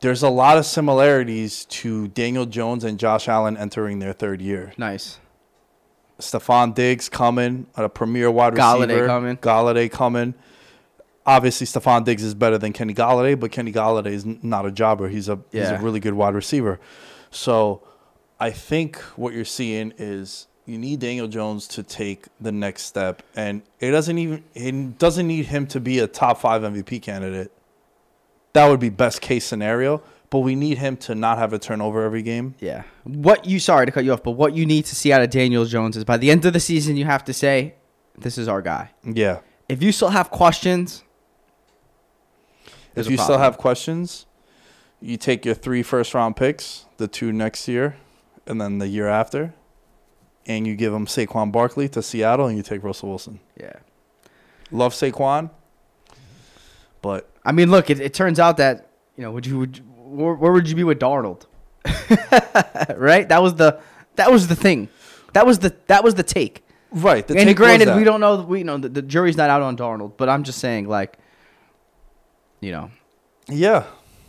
There's 0.00 0.22
a 0.22 0.28
lot 0.28 0.58
of 0.58 0.66
similarities 0.66 1.64
to 1.66 2.08
Daniel 2.08 2.44
Jones 2.44 2.84
and 2.84 2.98
Josh 2.98 3.28
Allen 3.28 3.56
entering 3.56 4.00
their 4.00 4.12
third 4.12 4.42
year. 4.42 4.72
Nice. 4.76 5.18
Stefon 6.18 6.74
Diggs 6.74 7.08
coming, 7.08 7.66
a 7.76 7.88
premier 7.88 8.30
wide 8.30 8.54
Golladay 8.54 8.88
receiver. 8.88 9.06
coming. 9.06 9.36
Golladay 9.38 9.90
coming. 9.90 10.34
Obviously, 11.26 11.66
Stefon 11.66 12.04
Diggs 12.04 12.22
is 12.22 12.34
better 12.34 12.58
than 12.58 12.72
Kenny 12.72 12.92
Golladay, 12.94 13.38
but 13.38 13.50
Kenny 13.50 13.72
Golladay 13.72 14.12
is 14.12 14.26
not 14.26 14.66
a 14.66 14.70
jobber. 14.70 15.08
He's 15.08 15.28
a 15.28 15.38
he's 15.50 15.68
a 15.70 15.78
really 15.78 16.00
good 16.00 16.14
wide 16.14 16.34
receiver. 16.34 16.78
So, 17.30 17.82
I 18.44 18.50
think 18.50 18.98
what 19.16 19.32
you're 19.32 19.46
seeing 19.46 19.94
is 19.96 20.48
you 20.66 20.76
need 20.76 21.00
Daniel 21.00 21.28
Jones 21.28 21.66
to 21.68 21.82
take 21.82 22.26
the 22.38 22.52
next 22.52 22.82
step, 22.82 23.22
and 23.34 23.62
it 23.80 23.90
doesn't 23.90 24.18
even 24.18 24.44
it 24.54 24.98
doesn't 24.98 25.26
need 25.26 25.46
him 25.46 25.66
to 25.68 25.80
be 25.80 25.98
a 26.00 26.06
top 26.06 26.40
five 26.40 26.60
MVP 26.60 27.00
candidate. 27.00 27.50
That 28.52 28.68
would 28.68 28.80
be 28.80 28.90
best 28.90 29.22
case 29.22 29.46
scenario. 29.46 30.02
but 30.28 30.40
we 30.40 30.54
need 30.56 30.76
him 30.78 30.96
to 30.96 31.14
not 31.14 31.38
have 31.38 31.52
a 31.54 31.58
turnover 31.58 32.02
every 32.04 32.20
game. 32.22 32.54
Yeah. 32.60 32.82
What 33.04 33.46
you 33.46 33.58
sorry 33.60 33.86
to 33.86 33.92
cut 33.92 34.04
you 34.04 34.12
off, 34.12 34.22
but 34.22 34.32
what 34.32 34.52
you 34.52 34.66
need 34.66 34.84
to 34.86 34.94
see 34.94 35.10
out 35.10 35.22
of 35.22 35.30
Daniel 35.30 35.64
Jones 35.64 35.96
is 35.96 36.04
by 36.04 36.18
the 36.18 36.30
end 36.30 36.44
of 36.44 36.52
the 36.52 36.60
season 36.60 36.96
you 36.98 37.06
have 37.06 37.24
to 37.24 37.32
say, 37.32 37.76
This 38.18 38.36
is 38.36 38.46
our 38.46 38.60
guy. 38.60 38.90
Yeah. 39.04 39.40
If 39.70 39.82
you 39.82 39.90
still 39.90 40.10
have 40.10 40.30
questions, 40.30 41.02
If 42.94 43.08
you 43.08 43.16
still 43.16 43.38
have 43.38 43.56
questions, 43.56 44.26
you 45.00 45.16
take 45.16 45.46
your 45.46 45.54
three 45.54 45.82
first 45.82 46.12
round 46.14 46.36
picks, 46.36 46.86
the 46.98 47.08
two 47.08 47.32
next 47.32 47.68
year, 47.68 47.96
and 48.46 48.60
then 48.60 48.78
the 48.78 48.88
year 48.88 49.08
after, 49.08 49.54
and 50.46 50.66
you 50.66 50.76
give 50.76 50.92
them 50.92 51.06
Saquon 51.06 51.50
Barkley 51.52 51.88
to 51.90 52.02
Seattle, 52.02 52.46
and 52.46 52.56
you 52.56 52.62
take 52.62 52.82
Russell 52.84 53.08
Wilson. 53.10 53.40
Yeah. 53.58 53.72
Love 54.70 54.92
Saquon, 54.94 55.50
but 57.02 57.30
I 57.44 57.52
mean, 57.52 57.70
look, 57.70 57.90
it, 57.90 58.00
it 58.00 58.14
turns 58.14 58.40
out 58.40 58.56
that, 58.56 58.88
you 59.16 59.22
know, 59.22 59.30
would 59.32 59.46
you 59.46 59.58
would 59.58 59.78
you- 59.78 59.84
where, 59.84 60.34
where 60.34 60.52
would 60.52 60.68
you 60.68 60.76
be 60.76 60.84
with 60.84 60.98
Darnold? 61.00 61.42
right? 62.96 63.28
That 63.28 63.42
was 63.42 63.54
the 63.56 63.80
that 64.16 64.30
was 64.30 64.48
the 64.48 64.56
thing. 64.56 64.88
That 65.32 65.46
was 65.46 65.58
the 65.58 65.74
that 65.86 66.04
was 66.04 66.14
the 66.14 66.22
take. 66.22 66.64
right. 66.92 67.26
The 67.26 67.34
and 67.34 67.46
take 67.48 67.58
was 67.58 67.66
granted, 67.66 67.96
we 67.96 68.04
don't 68.04 68.20
know. 68.20 68.42
We 68.42 68.58
you 68.58 68.64
know 68.64 68.78
the, 68.78 68.88
the 68.88 69.02
jury's 69.02 69.36
not 69.36 69.50
out 69.50 69.62
on 69.62 69.76
Darnold, 69.76 70.12
but 70.16 70.28
I'm 70.28 70.44
just 70.44 70.58
saying, 70.60 70.88
like, 70.88 71.18
you 72.60 72.72
know, 72.72 72.90
Yeah, 73.48 73.84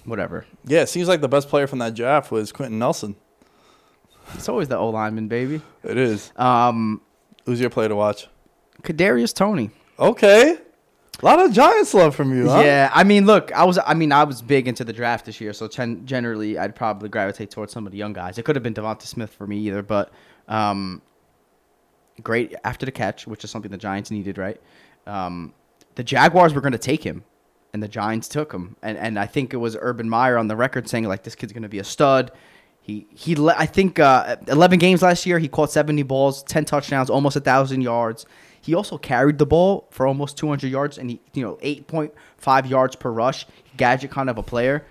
whatever. 0.06 0.46
yeah. 0.66 0.82
It 0.82 0.90
seems 0.90 1.08
like 1.08 1.22
the 1.22 1.28
best 1.30 1.50
player 1.50 1.68
from 1.68 1.80
that 1.80 1.94
draft 1.96 2.32
was 2.32 2.52
Quenton 2.52 2.80
Nelson. 2.80 3.16
It's 4.34 4.50
always 4.50 4.68
the 4.68 4.78
O 4.78 4.90
lineman, 4.90 5.28
baby. 5.28 5.62
It 5.84 5.98
is. 5.98 6.32
Um, 6.36 7.02
Who's 7.46 7.60
your 7.60 7.70
player 7.70 7.90
to 7.90 7.96
watch? 7.96 8.28
Kadarius 8.82 9.34
Toney. 9.34 9.72
Okay, 10.00 10.58
a 11.22 11.26
lot 11.26 11.40
of 11.40 11.54
Giants 11.54 11.94
love 11.94 12.14
from 12.14 12.36
you. 12.36 12.50
Huh? 12.50 12.62
Yeah, 12.62 12.92
I 12.94 13.06
mean, 13.06 13.26
look, 13.26 13.52
I 13.54 13.64
was, 13.64 13.80
I 13.86 13.94
mean, 13.94 14.12
I 14.12 14.24
was 14.26 14.42
big 14.42 14.68
into 14.68 14.84
the 14.84 14.92
draft 14.92 15.26
this 15.26 15.40
year, 15.40 15.54
so 15.54 15.68
gen- 15.68 16.06
generally, 16.06 16.58
I'd 16.58 16.76
probably 16.76 17.08
gravitate 17.08 17.52
towards 17.52 17.72
some 17.72 17.86
of 17.86 17.94
the 17.94 17.98
young 17.98 18.12
guys. 18.12 18.38
It 18.38 18.44
could 18.44 18.56
have 18.58 18.64
been 18.64 18.74
DeVonta 18.74 19.04
Smith 19.04 19.34
for 19.34 19.48
me 19.48 19.60
either, 19.60 19.82
but 19.82 20.12
um, 20.50 21.02
great 22.22 22.54
after 22.66 22.86
the 22.86 22.92
catch, 22.92 23.28
which 23.28 23.46
is 23.46 23.52
something 23.52 23.72
the 23.72 23.78
Giants 23.78 24.12
needed, 24.12 24.38
right? 24.38 24.60
Um, 25.08 25.54
the 25.96 26.04
Jaguars 26.04 26.54
were 26.54 26.62
going 26.62 26.74
to 26.74 26.78
take 26.78 27.04
him, 27.04 27.24
and 27.74 27.82
the 27.82 27.88
Giants 27.88 28.28
took 28.28 28.52
him, 28.52 28.76
and 28.82 28.98
and 28.98 29.18
I 29.18 29.26
think 29.26 29.54
it 29.54 29.58
was 29.58 29.78
Urban 29.80 30.10
Meyer 30.10 30.38
on 30.38 30.50
the 30.50 30.58
record 30.58 30.90
saying 30.90 31.06
like 31.06 31.24
this 31.24 31.36
kid's 31.36 31.54
going 31.54 31.64
to 31.64 31.70
be 31.70 31.80
a 31.80 31.84
stud. 31.86 32.32
He 32.86 33.08
he, 33.10 33.36
I 33.50 33.66
think 33.66 33.98
uh, 33.98 34.36
11 34.48 34.78
games 34.78 35.02
last 35.02 35.26
year, 35.26 35.40
he 35.40 35.48
caught 35.48 35.72
70 35.72 36.04
balls, 36.04 36.44
10 36.44 36.66
touchdowns, 36.66 37.10
almost 37.10 37.36
a 37.36 37.40
thousand 37.40 37.82
yards. 37.82 38.28
He 38.62 38.76
also 38.76 39.00
carried 39.00 39.40
the 39.40 39.46
ball 39.48 39.88
for 39.90 40.06
almost 40.06 40.38
200 40.38 40.68
yards, 40.68 41.00
and 41.00 41.10
he 41.10 41.20
you 41.34 41.44
know 41.44 41.56
8.5 41.64 42.70
yards 42.70 42.96
per 42.96 43.10
rush. 43.10 43.48
Gadget 43.76 44.12
kind 44.12 44.30
of 44.30 44.38
a 44.38 44.44
player. 44.44 44.86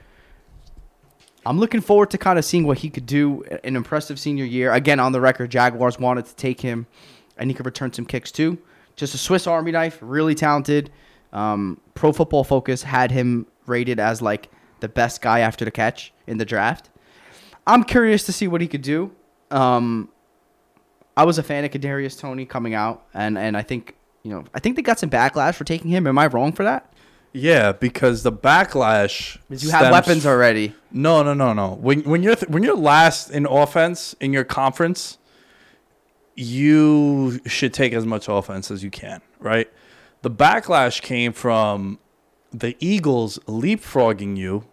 I'm 1.46 1.61
looking 1.61 1.80
forward 1.80 2.11
to 2.11 2.18
kind 2.18 2.37
of 2.37 2.44
seeing 2.44 2.66
what 2.66 2.78
he 2.78 2.90
could 2.90 3.07
do. 3.07 3.44
An 3.62 3.76
impressive 3.76 4.18
senior 4.18 4.44
year. 4.44 4.72
Again, 4.72 4.98
on 4.98 5.12
the 5.12 5.20
record, 5.20 5.52
Jaguars 5.52 5.96
wanted 5.96 6.24
to 6.26 6.35
take 6.35 6.61
him, 6.61 6.88
and 7.38 7.48
he 7.48 7.54
could 7.54 7.66
return 7.66 7.92
some 7.92 8.07
kicks 8.07 8.33
too. 8.33 8.59
Just 8.96 9.14
a 9.14 9.18
Swiss 9.18 9.46
Army 9.46 9.70
knife, 9.70 9.98
really 10.00 10.35
talented. 10.35 10.90
Um, 11.33 11.80
Pro 11.94 12.11
Football 12.11 12.42
Focus 12.42 12.83
had 12.83 13.12
him 13.12 13.46
rated 13.66 14.00
as 14.00 14.20
like 14.20 14.50
the 14.80 14.88
best 14.88 15.22
guy 15.22 15.40
after 15.40 15.64
the 15.64 15.70
catch 15.70 16.12
in 16.26 16.38
the 16.38 16.44
draft. 16.44 16.90
I'm 17.66 17.85
curious 17.85 18.24
to 18.24 18.33
see 18.33 18.48
what 18.48 18.61
he 18.61 18.68
could 18.68 18.83
do. 18.83 19.12
Um, 19.50 20.09
I 21.16 21.24
was 21.24 21.38
a 21.38 21.42
fan 21.42 21.64
of 21.64 21.70
Kadarius 21.70 22.18
Toney 22.18 22.44
coming 22.44 22.74
out, 22.74 23.07
and 23.14 23.38
and 23.38 23.57
I 23.57 23.62
think 23.62 23.94
you 24.22 24.31
know 24.31 24.44
I 24.55 24.61
think 24.61 24.77
they 24.77 24.83
got 24.83 24.98
some 24.98 25.11
backlash 25.11 25.55
for 25.55 25.64
taking 25.64 25.90
him. 25.90 26.07
Am 26.07 26.18
I 26.18 26.27
wrong 26.27 26.53
for 26.53 26.64
that? 26.64 26.92
Yeah, 27.33 27.72
because 27.72 28.22
the 28.22 28.33
backlash. 28.33 29.38
You 29.48 29.70
have 29.70 29.90
weapons 29.90 30.24
already. 30.24 30.72
No, 30.92 31.22
no, 31.22 31.35
no, 31.35 31.53
no. 31.53 31.74
When 31.74 32.03
when 32.03 32.22
you're 32.22 32.37
th- 32.37 32.48
when 32.48 32.62
you're 32.62 32.77
last 32.77 33.31
in 33.31 33.46
offense 33.46 34.14
in 34.20 34.33
your 34.33 34.44
conference, 34.44 35.18
you 36.35 37.40
should 37.46 37.74
take 37.74 37.92
as 37.92 38.07
much 38.07 38.29
offense 38.29 38.70
as 38.70 38.85
you 38.85 38.90
can, 38.90 39.20
right? 39.40 39.68
The 40.22 40.31
backlash 40.31 41.03
came 41.03 41.33
from 41.33 41.98
the 42.53 42.77
Eagles 42.79 43.38
leapfrogging 43.46 44.37
you 44.37 44.64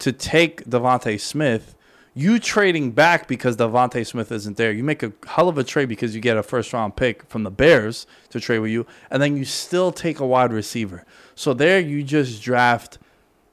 to 0.00 0.12
take 0.12 0.64
DeVonta 0.64 1.20
Smith. 1.20 1.76
You 2.14 2.38
trading 2.38 2.90
back 2.90 3.26
because 3.26 3.56
DeVonta 3.56 4.06
Smith 4.06 4.30
isn't 4.30 4.58
there. 4.58 4.70
You 4.70 4.84
make 4.84 5.02
a 5.02 5.12
hell 5.26 5.48
of 5.48 5.56
a 5.56 5.64
trade 5.64 5.88
because 5.88 6.14
you 6.14 6.20
get 6.20 6.36
a 6.36 6.42
first 6.42 6.72
round 6.72 6.94
pick 6.94 7.24
from 7.28 7.42
the 7.42 7.50
Bears 7.50 8.06
to 8.30 8.38
trade 8.40 8.58
with 8.58 8.70
you, 8.70 8.86
and 9.10 9.22
then 9.22 9.36
you 9.36 9.44
still 9.46 9.92
take 9.92 10.20
a 10.20 10.26
wide 10.26 10.52
receiver. 10.52 11.06
So 11.34 11.54
there 11.54 11.80
you 11.80 12.02
just 12.02 12.42
draft 12.42 12.98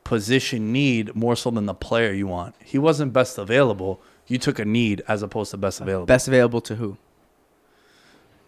position 0.04 0.74
need 0.74 1.16
more 1.16 1.36
so 1.38 1.52
than 1.52 1.68
the 1.68 1.74
player 1.74 2.12
you 2.12 2.28
want. 2.28 2.56
He 2.64 2.78
wasn't 2.78 3.14
best 3.14 3.38
available. 3.38 4.02
You 4.28 4.38
took 4.38 4.60
a 4.60 4.66
need 4.66 5.04
as 5.08 5.22
opposed 5.24 5.52
to 5.52 5.58
best 5.58 5.80
available. 5.80 6.06
Best 6.06 6.28
available 6.28 6.62
to 6.62 6.76
who? 6.76 6.98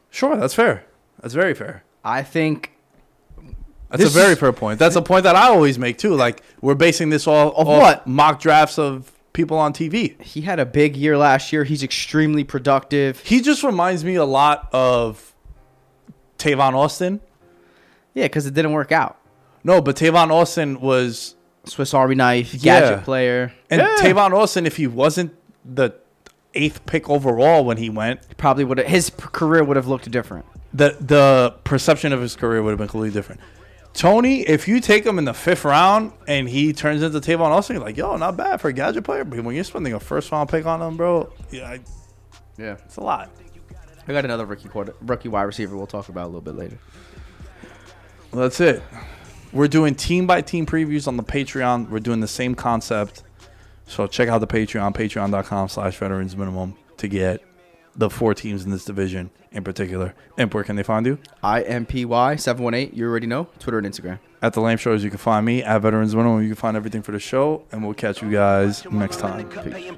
Sure, 0.10 0.36
that's 0.36 0.54
fair. 0.54 0.86
That's 1.22 1.34
very 1.34 1.54
fair. 1.54 1.84
I 2.04 2.24
think 2.24 2.72
That's 3.90 4.04
This 4.04 4.16
a 4.16 4.20
very 4.20 4.36
fair 4.36 4.52
point. 4.52 4.80
That's 4.80 4.96
a 4.96 5.02
point 5.02 5.24
that 5.24 5.36
I 5.36 5.48
always 5.48 5.80
make 5.80 5.98
too. 5.98 6.16
Like 6.16 6.44
we're 6.62 6.76
basing 6.76 7.10
this 7.10 7.28
all 7.28 7.50
Of 7.54 7.68
off 7.68 7.82
what? 7.82 8.08
mock 8.08 8.42
drafts 8.42 8.78
of 8.78 9.12
people 9.34 9.58
on 9.58 9.74
TV. 9.74 10.20
he 10.22 10.42
had 10.42 10.60
a 10.60 10.66
big 10.66 10.96
year 10.96 11.18
last 11.18 11.52
year. 11.54 11.64
He's 11.64 11.84
extremely 11.84 12.44
productive. 12.44 13.20
He 13.22 13.42
just 13.42 13.64
reminds 13.64 14.04
me 14.04 14.16
a 14.16 14.26
lot 14.26 14.70
of 14.74 15.34
Tavon 16.38 16.74
Austin. 16.74 17.22
Yeah, 18.14 18.26
because 18.26 18.46
it 18.46 18.54
didn't 18.54 18.74
work 18.74 18.92
out. 18.92 19.18
No, 19.64 19.82
but 19.82 19.96
Tavon 19.96 20.32
Austin 20.32 20.82
was 20.82 21.36
Swiss 21.66 21.94
Army 21.94 22.16
knife, 22.16 22.54
Yeah. 22.56 22.80
gadget 22.82 23.06
player, 23.06 23.54
and 23.70 23.82
Yeah. 23.82 23.96
Tavon 24.00 24.34
Austin 24.34 24.66
if 24.66 24.78
he 24.78 24.88
wasn't 24.88 25.34
the 25.64 25.92
eighth 26.54 26.86
pick 26.86 27.10
overall 27.10 27.64
when 27.64 27.78
he 27.78 27.90
went, 27.90 28.20
probably 28.38 28.64
would 28.66 28.80
have 28.80 28.88
his 28.88 29.10
career 29.18 29.64
would 29.64 29.78
have 29.78 29.88
looked 29.88 30.10
different. 30.12 30.46
the 30.74 30.96
the 31.00 31.54
perception 31.64 32.12
of 32.14 32.22
his 32.22 32.36
career 32.36 32.62
would 32.64 32.72
have 32.72 32.80
been 32.80 32.88
completely 32.88 33.14
different. 33.18 33.40
Toney, 33.94 34.42
if 34.42 34.68
you 34.68 34.80
take 34.80 35.06
him 35.06 35.18
in 35.20 35.26
the 35.26 35.34
fifth 35.34 35.66
round 35.66 36.14
and 36.28 36.48
he 36.48 36.72
turns 36.74 37.02
into 37.04 37.20
Tavon 37.20 37.50
Austin, 37.50 37.76
you're 37.76 37.86
like, 37.86 37.98
yo, 37.98 38.16
not 38.16 38.38
bad 38.38 38.62
for 38.62 38.70
a 38.70 38.74
gadget 38.74 39.04
player. 39.04 39.24
But 39.26 39.44
when 39.44 39.54
you're 39.54 39.64
spending 39.64 39.94
a 39.94 40.00
first 40.00 40.32
round 40.32 40.50
pick 40.50 40.66
on 40.66 40.82
him, 40.82 40.98
bro, 40.98 41.32
yeah, 41.52 41.70
I- 41.70 41.80
Yeah, 42.58 42.78
it's 42.86 42.98
a 42.98 43.02
lot. 43.02 43.30
I 44.08 44.14
got 44.14 44.26
another 44.26 44.46
rookie 44.46 44.70
quarter, 44.70 44.96
rookie 45.02 45.30
wide 45.30 45.44
receiver. 45.44 45.76
We'll 45.78 45.88
talk 45.88 46.10
about 46.10 46.24
a 46.26 46.28
little 46.28 46.42
bit 46.42 46.56
later. 46.56 46.78
Well, 48.32 48.42
that's 48.44 48.60
it. 48.60 48.82
We're 49.54 49.68
doing 49.68 49.94
team 49.96 50.26
by 50.26 50.42
team 50.42 50.66
previews 50.66 51.08
on 51.08 51.18
the 51.18 51.24
Patreon. 51.24 51.90
We're 51.90 52.00
doing 52.00 52.22
the 52.22 52.28
same 52.28 52.56
concept. 52.56 53.24
So 53.86 54.08
check 54.08 54.30
out 54.30 54.40
the 54.40 54.48
Patreon, 54.48 54.96
patreon.com 54.96 55.68
slash 55.70 55.98
veterans 55.98 56.36
minimum 56.38 56.76
to 56.98 57.08
get 57.10 57.44
the 57.96 58.10
four 58.10 58.34
teams 58.34 58.64
in 58.64 58.72
this 58.72 58.86
division 58.86 59.32
in 59.52 59.64
particular. 59.64 60.14
And 60.38 60.54
where 60.54 60.64
can 60.64 60.76
they 60.76 60.84
find 60.84 61.06
you? 61.06 61.20
IMPY 61.44 62.40
seven 62.40 62.64
one 62.64 62.74
eight. 62.74 62.94
You 62.94 63.08
already 63.08 63.28
know 63.28 63.48
Twitter 63.60 63.78
and 63.78 63.88
Instagram. 63.88 64.20
At 64.42 64.54
the 64.54 64.62
Lame 64.62 64.78
Shows, 64.78 65.04
you 65.04 65.10
can 65.10 65.20
find 65.20 65.46
me. 65.46 65.62
At 65.62 65.82
Veterans 65.82 66.16
Minimum, 66.16 66.42
you 66.42 66.48
can 66.50 66.56
find 66.56 66.76
everything 66.76 67.02
for 67.02 67.12
the 67.12 67.20
show. 67.20 67.64
And 67.72 67.84
we'll 67.84 67.94
catch 67.94 68.22
you 68.22 68.32
guys 68.32 68.86
next 68.86 69.20
time. 69.20 69.48
Paying 69.50 69.98